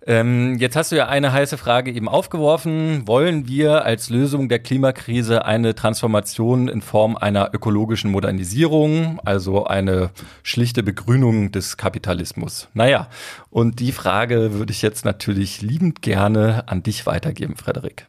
Ähm, 0.09 0.57
jetzt 0.59 0.77
hast 0.77 0.92
du 0.92 0.97
ja 0.97 1.09
eine 1.09 1.33
heiße 1.33 1.59
Frage 1.59 1.90
eben 1.90 2.09
aufgeworfen. 2.09 3.09
Wollen 3.09 3.49
wir 3.49 3.85
als 3.85 4.09
Lösung 4.09 4.49
der 4.49 4.61
Klimakrise 4.61 5.45
eine 5.45 5.75
Transformation 5.75 6.69
in 6.69 6.81
Form 6.81 7.16
einer 7.16 7.51
ökologischen 7.53 8.12
Modernisierung, 8.12 9.21
also 9.25 9.64
eine 9.64 10.11
schlichte 10.45 10.85
Begrünung 10.85 11.51
des 11.51 11.77
Kapitalismus? 11.77 12.69
Naja, 12.73 13.09
und 13.51 13.81
die 13.81 13.90
Frage 13.90 14.55
würde 14.55 14.71
ich 14.71 14.81
jetzt 14.81 15.05
natürlich 15.05 15.61
liebend 15.61 16.03
gerne 16.03 16.69
an 16.69 16.85
dich 16.85 17.05
weitergeben, 17.07 17.57
Frederik. 17.57 18.07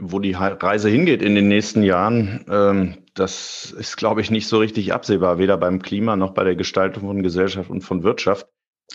Wo 0.00 0.20
die 0.20 0.34
Reise 0.34 0.88
hingeht 0.88 1.22
in 1.22 1.34
den 1.34 1.48
nächsten 1.48 1.82
Jahren, 1.82 2.44
ähm, 2.48 2.98
das 3.14 3.74
ist, 3.76 3.96
glaube 3.96 4.20
ich, 4.20 4.30
nicht 4.30 4.46
so 4.46 4.58
richtig 4.58 4.92
absehbar, 4.92 5.38
weder 5.38 5.56
beim 5.56 5.82
Klima 5.82 6.14
noch 6.14 6.30
bei 6.30 6.44
der 6.44 6.54
Gestaltung 6.54 7.08
von 7.08 7.24
Gesellschaft 7.24 7.68
und 7.68 7.80
von 7.80 8.04
Wirtschaft 8.04 8.46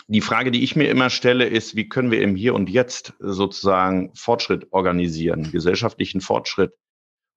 die 0.06 0.20
Frage, 0.20 0.50
die 0.50 0.64
ich 0.64 0.76
mir 0.76 0.90
immer 0.90 1.10
stelle, 1.10 1.46
ist, 1.46 1.76
wie 1.76 1.88
können 1.88 2.10
wir 2.10 2.20
im 2.20 2.36
Hier 2.36 2.54
und 2.54 2.68
Jetzt 2.68 3.14
sozusagen 3.18 4.10
Fortschritt 4.14 4.72
organisieren, 4.72 5.50
gesellschaftlichen 5.50 6.20
Fortschritt 6.20 6.74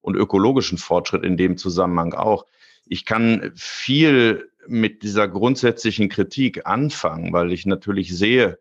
und 0.02 0.15
ökologischen 0.15 0.78
Fortschritt 0.78 1.24
in 1.24 1.38
dem 1.38 1.58
Zusammenhang 1.58 2.13
auch. 2.13 2.46
Ich 2.86 3.06
kann 3.06 3.52
viel 3.56 4.50
mit 4.67 5.04
dieser 5.04 5.28
grundsätzlichen 5.28 6.10
Kritik 6.10 6.65
anfangen, 6.65 7.32
weil 7.32 7.52
ich 7.52 7.65
natürlich 7.65 8.15
sehe, 8.15 8.60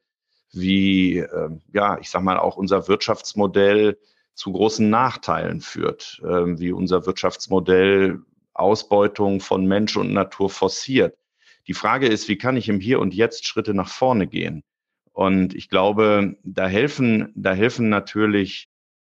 wie, 0.53 1.19
äh, 1.19 1.51
ja, 1.73 1.99
ich 1.99 2.11
sag 2.11 2.23
mal, 2.23 2.39
auch 2.39 2.57
unser 2.57 2.89
Wirtschaftsmodell 2.89 3.99
zu 4.35 4.53
großen 4.53 4.89
Nachteilen 4.89 5.61
führt, 5.61 6.21
äh, 6.23 6.59
wie 6.59 6.73
unser 6.73 7.07
Wirtschaftsmodell 7.07 8.21
Ausbeutung 8.55 9.41
von 9.41 9.67
Mensch 9.67 9.97
und 9.97 10.13
Natur 10.13 10.49
forciert. 10.51 11.17
Die 11.69 11.75
Frage 11.75 12.07
ist, 12.07 12.29
wie 12.29 12.39
kann 12.39 12.57
ich 12.57 12.69
im 12.69 12.81
Hier 12.81 13.01
und 13.01 13.15
Jetzt 13.15 13.47
Schritte 13.47 13.75
nach 13.75 13.89
vorne 13.89 14.27
gehen? 14.27 14.63
Und 15.13 15.55
ich 15.55 15.69
glaube, 15.69 16.37
da 16.45 16.69
helfen, 16.69 17.33
da 17.35 17.53
helfen 17.55 17.89
natürlich 17.89 18.69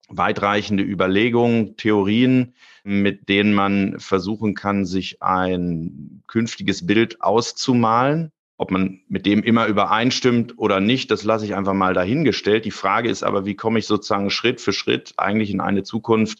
weitreichende 0.09 0.83
Überlegungen, 0.83 1.75
Theorien, 1.75 2.55
mit 2.83 3.27
denen 3.29 3.53
man 3.53 3.99
versuchen 3.99 4.55
kann, 4.55 4.85
sich 4.85 5.21
ein 5.21 6.23
künftiges 6.27 6.85
Bild 6.85 7.21
auszumalen. 7.21 8.31
Ob 8.59 8.71
man 8.71 9.01
mit 9.07 9.25
dem 9.25 9.43
immer 9.43 9.67
übereinstimmt 9.67 10.57
oder 10.57 10.79
nicht, 10.79 11.11
das 11.11 11.23
lasse 11.23 11.45
ich 11.45 11.55
einfach 11.55 11.73
mal 11.73 11.93
dahingestellt. 11.93 12.65
Die 12.65 12.71
Frage 12.71 13.09
ist 13.09 13.23
aber, 13.23 13.45
wie 13.45 13.55
komme 13.55 13.77
ich 13.77 13.85
sozusagen 13.85 14.31
Schritt 14.31 14.61
für 14.61 14.73
Schritt 14.73 15.13
eigentlich 15.17 15.51
in 15.51 15.61
eine 15.61 15.83
Zukunft, 15.83 16.39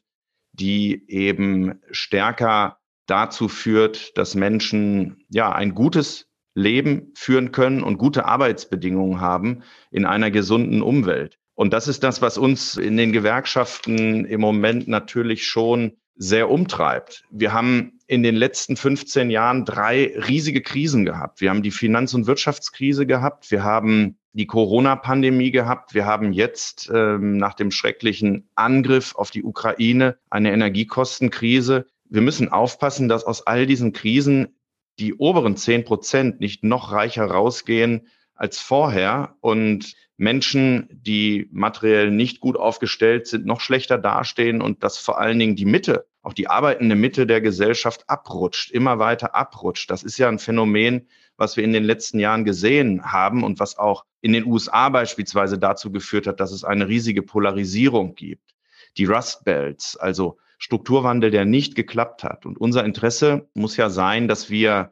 die 0.54 1.04
eben 1.10 1.80
stärker 1.92 2.80
dazu 3.08 3.48
führt, 3.48 4.18
dass 4.18 4.36
Menschen 4.36 5.26
ja 5.30 5.52
ein 5.52 5.74
gutes 5.74 6.28
Leben 6.54 7.12
führen 7.16 7.52
können 7.52 7.84
und 7.84 7.98
gute 7.98 8.26
Arbeitsbedingungen 8.26 9.22
haben 9.22 9.64
in 9.92 10.06
einer 10.06 10.32
gesunden 10.32 10.82
Umwelt. 10.82 11.38
Und 11.54 11.74
das 11.74 11.88
ist 11.88 12.04
das, 12.04 12.22
was 12.22 12.38
uns 12.38 12.78
in 12.78 12.98
den 12.98 13.12
Gewerkschaften 13.12 14.26
im 14.26 14.42
Moment 14.42 14.88
natürlich 14.88 15.48
schon 15.48 15.94
sehr 16.16 16.50
umtreibt. 16.50 17.24
Wir 17.30 17.54
haben 17.54 18.00
in 18.08 18.24
den 18.24 18.36
letzten 18.36 18.76
15 18.76 19.30
Jahren 19.30 19.66
drei 19.66 20.14
riesige 20.28 20.62
Krisen 20.62 21.06
gehabt. 21.06 21.42
Wir 21.42 21.50
haben 21.50 21.62
die 21.62 21.72
Finanz- 21.72 22.14
und 22.14 22.26
Wirtschaftskrise 22.26 23.06
gehabt. 23.06 23.52
Wir 23.52 23.64
haben 23.64 24.18
die 24.34 24.48
Corona-Pandemie 24.48 25.52
gehabt. 25.52 25.94
Wir 25.94 26.06
haben 26.06 26.32
jetzt 26.32 26.90
ähm, 26.94 27.38
nach 27.38 27.54
dem 27.54 27.72
schrecklichen 27.72 28.50
Angriff 28.56 29.16
auf 29.16 29.32
die 29.32 29.44
Ukraine 29.44 30.18
eine 30.30 30.52
Energiekostenkrise. 30.52 31.86
Wir 32.10 32.22
müssen 32.22 32.50
aufpassen, 32.50 33.10
dass 33.10 33.24
aus 33.24 33.46
all 33.46 33.66
diesen 33.66 33.94
Krisen 33.94 34.58
die 35.00 35.14
oberen 35.14 35.58
zehn 35.58 35.84
Prozent 35.84 36.40
nicht 36.40 36.64
noch 36.64 36.92
reicher 36.92 37.26
rausgehen 37.26 38.08
als 38.34 38.60
vorher 38.60 39.36
und 39.42 39.94
Menschen, 40.18 40.88
die 40.92 41.48
materiell 41.52 42.10
nicht 42.10 42.40
gut 42.40 42.58
aufgestellt 42.58 43.28
sind, 43.28 43.46
noch 43.46 43.62
schlechter 43.62 44.00
dastehen 44.00 44.62
und 44.62 44.84
dass 44.84 44.98
vor 44.98 45.20
allen 45.20 45.38
Dingen 45.38 45.56
die 45.56 45.66
Mitte, 45.66 46.08
auch 46.24 46.34
die 46.34 46.50
arbeitende 46.50 46.96
Mitte 46.96 47.28
der 47.28 47.40
Gesellschaft 47.40 48.10
abrutscht, 48.10 48.72
immer 48.72 48.98
weiter 48.98 49.36
abrutscht. 49.36 49.92
Das 49.92 50.02
ist 50.02 50.18
ja 50.18 50.28
ein 50.28 50.40
Phänomen, 50.40 51.08
was 51.36 51.56
wir 51.56 51.64
in 51.64 51.74
den 51.74 51.84
letzten 51.84 52.20
Jahren 52.20 52.46
gesehen 52.46 53.12
haben 53.12 53.44
und 53.44 53.60
was 53.60 53.78
auch 53.78 54.06
in 54.22 54.34
den 54.34 54.46
USA 54.46 54.90
beispielsweise 54.90 55.60
dazu 55.60 55.92
geführt 55.92 56.26
hat, 56.26 56.40
dass 56.40 56.52
es 56.52 56.64
eine 56.64 56.88
riesige 56.88 57.22
Polarisierung 57.22 58.16
gibt. 58.16 58.56
Die 58.98 59.06
Rust 59.06 59.44
Belts, 59.46 59.96
also 59.98 60.40
Strukturwandel, 60.58 61.32
der 61.32 61.46
nicht 61.46 61.76
geklappt 61.76 62.24
hat. 62.24 62.46
Und 62.46 62.58
unser 62.58 62.84
Interesse 62.84 63.48
muss 63.54 63.78
ja 63.78 63.90
sein, 63.90 64.28
dass 64.28 64.50
wir 64.50 64.92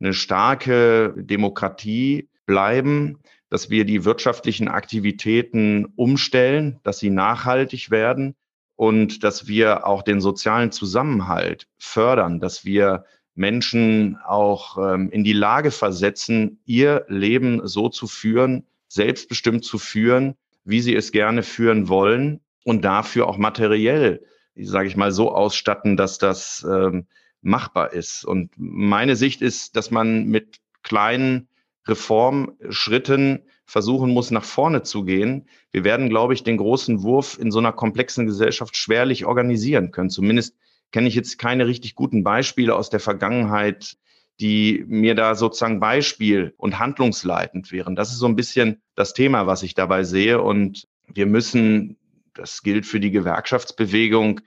eine 0.00 0.12
starke 0.12 1.14
Demokratie 1.16 2.28
bleiben, 2.44 3.18
dass 3.48 3.70
wir 3.70 3.84
die 3.84 4.04
wirtschaftlichen 4.04 4.68
Aktivitäten 4.68 5.86
umstellen, 5.96 6.80
dass 6.82 6.98
sie 6.98 7.10
nachhaltig 7.10 7.90
werden 7.90 8.34
und 8.74 9.24
dass 9.24 9.46
wir 9.46 9.86
auch 9.86 10.02
den 10.02 10.20
sozialen 10.20 10.72
Zusammenhalt 10.72 11.66
fördern, 11.78 12.40
dass 12.40 12.64
wir 12.64 13.04
Menschen 13.34 14.18
auch 14.26 14.78
ähm, 14.78 15.10
in 15.10 15.22
die 15.24 15.32
Lage 15.32 15.70
versetzen, 15.70 16.60
ihr 16.64 17.04
Leben 17.08 17.66
so 17.66 17.88
zu 17.88 18.06
führen, 18.06 18.66
selbstbestimmt 18.88 19.64
zu 19.64 19.78
führen, 19.78 20.34
wie 20.64 20.80
sie 20.80 20.94
es 20.94 21.12
gerne 21.12 21.42
führen 21.42 21.88
wollen 21.88 22.40
und 22.64 22.84
dafür 22.84 23.28
auch 23.28 23.36
materiell, 23.36 24.24
sage 24.60 24.88
ich 24.88 24.96
mal, 24.96 25.12
so 25.12 25.32
ausstatten, 25.32 25.96
dass 25.96 26.18
das 26.18 26.66
ähm, 26.68 27.06
machbar 27.42 27.92
ist. 27.92 28.24
Und 28.24 28.50
meine 28.56 29.16
Sicht 29.16 29.42
ist, 29.42 29.76
dass 29.76 29.90
man 29.90 30.26
mit 30.26 30.58
kleinen 30.82 31.48
Reformschritten 31.86 33.42
versuchen 33.66 34.12
muss, 34.12 34.30
nach 34.30 34.44
vorne 34.44 34.82
zu 34.82 35.04
gehen. 35.04 35.48
Wir 35.72 35.84
werden, 35.84 36.08
glaube 36.08 36.34
ich, 36.34 36.44
den 36.44 36.56
großen 36.56 37.02
Wurf 37.02 37.38
in 37.38 37.50
so 37.50 37.58
einer 37.58 37.72
komplexen 37.72 38.26
Gesellschaft 38.26 38.76
schwerlich 38.76 39.26
organisieren 39.26 39.90
können. 39.90 40.10
Zumindest 40.10 40.56
kenne 40.92 41.08
ich 41.08 41.14
jetzt 41.14 41.38
keine 41.38 41.66
richtig 41.66 41.94
guten 41.94 42.22
Beispiele 42.22 42.74
aus 42.74 42.90
der 42.90 43.00
Vergangenheit, 43.00 43.96
die 44.40 44.84
mir 44.86 45.14
da 45.14 45.34
sozusagen 45.34 45.80
Beispiel 45.80 46.54
und 46.58 46.78
handlungsleitend 46.78 47.72
wären. 47.72 47.96
Das 47.96 48.12
ist 48.12 48.18
so 48.18 48.26
ein 48.26 48.36
bisschen 48.36 48.82
das 48.94 49.14
Thema, 49.14 49.46
was 49.46 49.62
ich 49.62 49.74
dabei 49.74 50.04
sehe. 50.04 50.40
Und 50.40 50.86
wir 51.12 51.26
müssen, 51.26 51.96
das 52.36 52.62
gilt 52.62 52.86
für 52.86 53.00
die 53.00 53.10
Gewerkschaftsbewegung, 53.10 54.40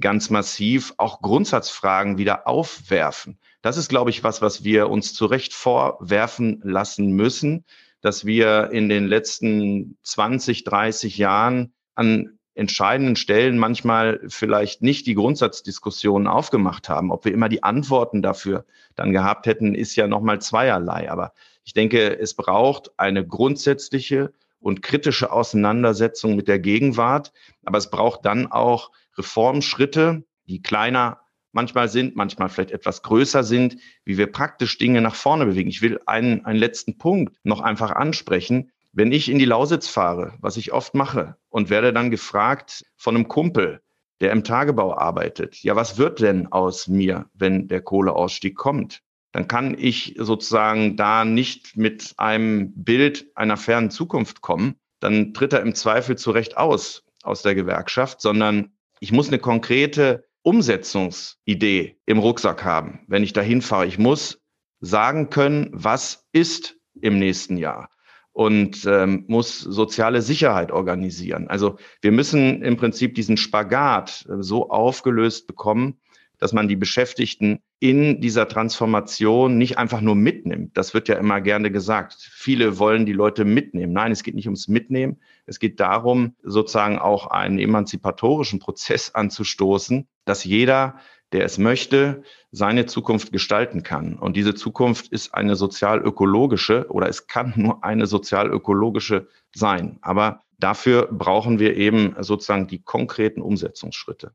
ganz 0.00 0.30
massiv 0.30 0.94
auch 0.96 1.20
Grundsatzfragen 1.20 2.18
wieder 2.18 2.46
aufwerfen. 2.46 3.38
Das 3.60 3.76
ist, 3.76 3.88
glaube 3.88 4.10
ich, 4.10 4.24
was, 4.24 4.40
was 4.42 4.64
wir 4.64 4.88
uns 4.88 5.14
zu 5.14 5.26
Recht 5.26 5.52
vorwerfen 5.52 6.60
lassen 6.64 7.12
müssen, 7.12 7.64
dass 8.00 8.24
wir 8.24 8.70
in 8.72 8.88
den 8.88 9.06
letzten 9.06 9.96
20, 10.02 10.64
30 10.64 11.18
Jahren 11.18 11.72
an 11.94 12.38
entscheidenden 12.54 13.16
Stellen 13.16 13.58
manchmal 13.58 14.20
vielleicht 14.28 14.82
nicht 14.82 15.06
die 15.06 15.14
Grundsatzdiskussionen 15.14 16.26
aufgemacht 16.26 16.88
haben. 16.88 17.10
Ob 17.10 17.24
wir 17.24 17.32
immer 17.32 17.48
die 17.48 17.62
Antworten 17.62 18.20
dafür 18.20 18.66
dann 18.94 19.12
gehabt 19.12 19.46
hätten, 19.46 19.74
ist 19.74 19.96
ja 19.96 20.06
nochmal 20.06 20.40
zweierlei. 20.40 21.10
Aber 21.10 21.32
ich 21.64 21.72
denke, 21.72 22.18
es 22.18 22.34
braucht 22.34 22.90
eine 22.98 23.26
grundsätzliche 23.26 24.32
und 24.62 24.82
kritische 24.82 25.32
Auseinandersetzung 25.32 26.36
mit 26.36 26.48
der 26.48 26.58
Gegenwart. 26.58 27.32
Aber 27.64 27.78
es 27.78 27.90
braucht 27.90 28.24
dann 28.24 28.46
auch 28.50 28.90
Reformschritte, 29.16 30.24
die 30.46 30.62
kleiner 30.62 31.20
manchmal 31.52 31.88
sind, 31.88 32.16
manchmal 32.16 32.48
vielleicht 32.48 32.70
etwas 32.70 33.02
größer 33.02 33.44
sind, 33.44 33.76
wie 34.04 34.16
wir 34.16 34.30
praktisch 34.32 34.78
Dinge 34.78 35.00
nach 35.00 35.14
vorne 35.14 35.46
bewegen. 35.46 35.68
Ich 35.68 35.82
will 35.82 36.00
einen, 36.06 36.44
einen 36.44 36.58
letzten 36.58 36.98
Punkt 36.98 37.36
noch 37.44 37.60
einfach 37.60 37.90
ansprechen. 37.90 38.70
Wenn 38.92 39.12
ich 39.12 39.30
in 39.30 39.38
die 39.38 39.44
Lausitz 39.44 39.88
fahre, 39.88 40.34
was 40.40 40.56
ich 40.56 40.72
oft 40.72 40.94
mache, 40.94 41.36
und 41.48 41.70
werde 41.70 41.92
dann 41.92 42.10
gefragt 42.10 42.84
von 42.96 43.16
einem 43.16 43.28
Kumpel, 43.28 43.82
der 44.20 44.32
im 44.32 44.44
Tagebau 44.44 44.96
arbeitet, 44.96 45.62
ja, 45.62 45.76
was 45.76 45.98
wird 45.98 46.20
denn 46.20 46.50
aus 46.52 46.88
mir, 46.88 47.26
wenn 47.34 47.68
der 47.68 47.82
Kohleausstieg 47.82 48.56
kommt? 48.56 49.02
Dann 49.32 49.48
kann 49.48 49.76
ich 49.76 50.14
sozusagen 50.18 50.96
da 50.96 51.24
nicht 51.24 51.76
mit 51.76 52.14
einem 52.18 52.72
Bild 52.74 53.26
einer 53.34 53.56
fernen 53.56 53.90
Zukunft 53.90 54.42
kommen. 54.42 54.76
Dann 55.00 55.34
tritt 55.34 55.52
er 55.52 55.62
im 55.62 55.74
Zweifel 55.74 56.16
zu 56.16 56.30
Recht 56.30 56.56
aus 56.56 57.04
aus 57.22 57.42
der 57.42 57.54
Gewerkschaft, 57.54 58.20
sondern 58.20 58.72
ich 59.00 59.12
muss 59.12 59.28
eine 59.28 59.38
konkrete 59.38 60.24
Umsetzungsidee 60.42 61.98
im 62.04 62.18
Rucksack 62.18 62.64
haben, 62.64 63.00
wenn 63.06 63.22
ich 63.22 63.32
dahin 63.32 63.62
fahre. 63.62 63.86
Ich 63.86 63.98
muss 63.98 64.40
sagen 64.80 65.30
können, 65.30 65.70
was 65.72 66.26
ist 66.32 66.76
im 67.00 67.18
nächsten 67.18 67.56
Jahr 67.56 67.88
und 68.32 68.84
ähm, 68.86 69.24
muss 69.28 69.60
soziale 69.60 70.22
Sicherheit 70.22 70.72
organisieren. 70.72 71.48
Also 71.48 71.76
wir 72.00 72.12
müssen 72.12 72.62
im 72.62 72.76
Prinzip 72.76 73.14
diesen 73.14 73.36
Spagat 73.36 74.26
äh, 74.28 74.42
so 74.42 74.70
aufgelöst 74.70 75.46
bekommen, 75.46 76.00
dass 76.42 76.52
man 76.52 76.66
die 76.66 76.74
Beschäftigten 76.74 77.60
in 77.78 78.20
dieser 78.20 78.48
Transformation 78.48 79.58
nicht 79.58 79.78
einfach 79.78 80.00
nur 80.00 80.16
mitnimmt. 80.16 80.76
Das 80.76 80.92
wird 80.92 81.06
ja 81.06 81.14
immer 81.14 81.40
gerne 81.40 81.70
gesagt. 81.70 82.14
Viele 82.18 82.80
wollen 82.80 83.06
die 83.06 83.12
Leute 83.12 83.44
mitnehmen. 83.44 83.92
Nein, 83.92 84.10
es 84.10 84.24
geht 84.24 84.34
nicht 84.34 84.48
ums 84.48 84.66
Mitnehmen. 84.66 85.20
Es 85.46 85.60
geht 85.60 85.78
darum, 85.78 86.34
sozusagen 86.42 86.98
auch 86.98 87.28
einen 87.28 87.60
emanzipatorischen 87.60 88.58
Prozess 88.58 89.14
anzustoßen, 89.14 90.08
dass 90.24 90.42
jeder, 90.42 90.96
der 91.30 91.44
es 91.44 91.58
möchte, 91.58 92.24
seine 92.50 92.86
Zukunft 92.86 93.30
gestalten 93.30 93.84
kann. 93.84 94.14
Und 94.14 94.36
diese 94.36 94.56
Zukunft 94.56 95.12
ist 95.12 95.34
eine 95.34 95.54
sozial-ökologische 95.54 96.86
oder 96.88 97.08
es 97.08 97.28
kann 97.28 97.52
nur 97.54 97.84
eine 97.84 98.06
sozial-ökologische 98.06 99.28
sein. 99.54 99.98
Aber 100.02 100.40
dafür 100.58 101.06
brauchen 101.12 101.60
wir 101.60 101.76
eben 101.76 102.16
sozusagen 102.18 102.66
die 102.66 102.82
konkreten 102.82 103.42
Umsetzungsschritte. 103.42 104.34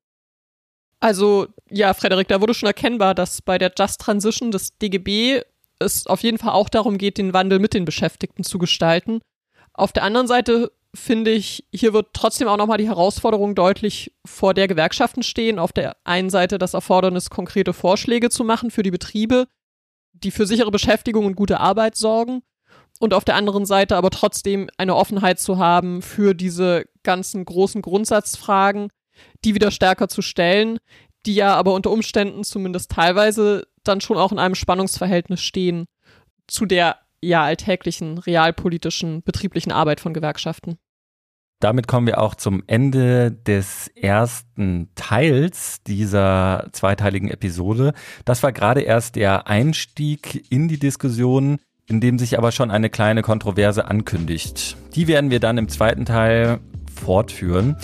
Also 0.99 1.47
ja, 1.69 1.93
Frederik, 1.93 2.27
da 2.27 2.41
wurde 2.41 2.53
schon 2.53 2.67
erkennbar, 2.67 3.13
dass 3.13 3.41
bei 3.41 3.57
der 3.57 3.71
Just 3.77 4.01
Transition 4.01 4.51
des 4.51 4.77
DGB 4.77 5.41
es 5.79 6.07
auf 6.07 6.23
jeden 6.23 6.37
Fall 6.37 6.53
auch 6.53 6.69
darum 6.69 6.97
geht, 6.97 7.17
den 7.17 7.33
Wandel 7.33 7.59
mit 7.59 7.73
den 7.73 7.85
Beschäftigten 7.85 8.43
zu 8.43 8.57
gestalten. 8.57 9.21
Auf 9.73 9.91
der 9.91 10.03
anderen 10.03 10.27
Seite 10.27 10.71
finde 10.95 11.31
ich, 11.31 11.65
hier 11.71 11.93
wird 11.93 12.07
trotzdem 12.13 12.47
auch 12.47 12.57
nochmal 12.57 12.79
die 12.79 12.87
Herausforderung 12.87 13.53
deutlich 13.53 14.13
vor 14.25 14.53
der 14.53 14.67
Gewerkschaften 14.67 15.21
stehen. 15.21 15.59
Auf 15.59 15.71
der 15.71 15.97
einen 16.03 16.31
Seite 16.31 16.57
das 16.57 16.73
Erfordernis, 16.73 17.29
konkrete 17.29 17.73
Vorschläge 17.73 18.29
zu 18.29 18.43
machen 18.43 18.71
für 18.71 18.83
die 18.83 18.91
Betriebe, 18.91 19.47
die 20.13 20.31
für 20.31 20.47
sichere 20.47 20.71
Beschäftigung 20.71 21.25
und 21.25 21.35
gute 21.35 21.59
Arbeit 21.59 21.95
sorgen. 21.95 22.41
Und 22.99 23.13
auf 23.13 23.25
der 23.25 23.35
anderen 23.35 23.67
Seite 23.67 23.95
aber 23.95 24.09
trotzdem 24.09 24.69
eine 24.77 24.95
Offenheit 24.95 25.39
zu 25.39 25.59
haben 25.59 26.01
für 26.01 26.33
diese 26.33 26.85
ganzen 27.03 27.45
großen 27.45 27.83
Grundsatzfragen, 27.83 28.89
die 29.43 29.55
wieder 29.55 29.71
stärker 29.71 30.07
zu 30.07 30.21
stellen, 30.21 30.79
die 31.25 31.35
ja 31.35 31.55
aber 31.55 31.73
unter 31.73 31.91
Umständen 31.91 32.43
zumindest 32.43 32.91
teilweise 32.91 33.67
dann 33.83 34.01
schon 34.01 34.17
auch 34.17 34.31
in 34.31 34.39
einem 34.39 34.55
Spannungsverhältnis 34.55 35.41
stehen 35.41 35.85
zu 36.47 36.65
der 36.65 36.97
ja 37.21 37.43
alltäglichen 37.43 38.17
realpolitischen 38.17 39.23
betrieblichen 39.23 39.71
Arbeit 39.71 39.99
von 39.99 40.13
Gewerkschaften. 40.13 40.77
Damit 41.59 41.87
kommen 41.87 42.05
wir 42.05 42.21
auch 42.21 42.35
zum 42.35 42.63
Ende 42.67 43.31
des 43.31 43.87
ersten 43.95 44.91
Teils 44.93 45.81
dieser 45.87 46.69
zweiteiligen 46.71 47.31
Episode. 47.31 47.93
Das 48.25 48.43
war 48.43 48.51
gerade 48.51 48.81
erst 48.81 49.15
der 49.15 49.47
Einstieg 49.47 50.45
in 50.51 50.67
die 50.67 50.77
Diskussion 50.77 51.57
in 51.87 52.01
dem 52.01 52.19
sich 52.19 52.37
aber 52.37 52.51
schon 52.51 52.69
eine 52.69 52.89
kleine 52.89 53.21
Kontroverse 53.21 53.85
ankündigt. 53.85 54.77
Die 54.95 55.07
werden 55.07 55.31
wir 55.31 55.39
dann 55.39 55.57
im 55.57 55.69
zweiten 55.69 56.05
Teil 56.05 56.59
fortführen. 56.93 57.77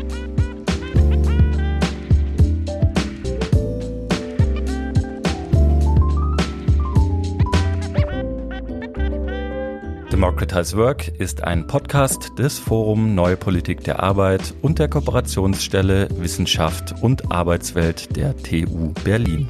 Democratize 10.12 10.76
Work 10.76 11.10
ist 11.20 11.44
ein 11.44 11.68
Podcast 11.68 12.32
des 12.40 12.58
Forum 12.58 13.14
Neue 13.14 13.38
Politik 13.38 13.84
der 13.84 14.02
Arbeit 14.02 14.56
und 14.64 14.80
der 14.80 14.88
Kooperationsstelle 14.88 16.08
Wissenschaft 16.18 16.96
und 17.00 17.32
Arbeitswelt 17.32 18.16
der 18.18 18.36
TU 18.36 18.94
Berlin. 19.04 19.48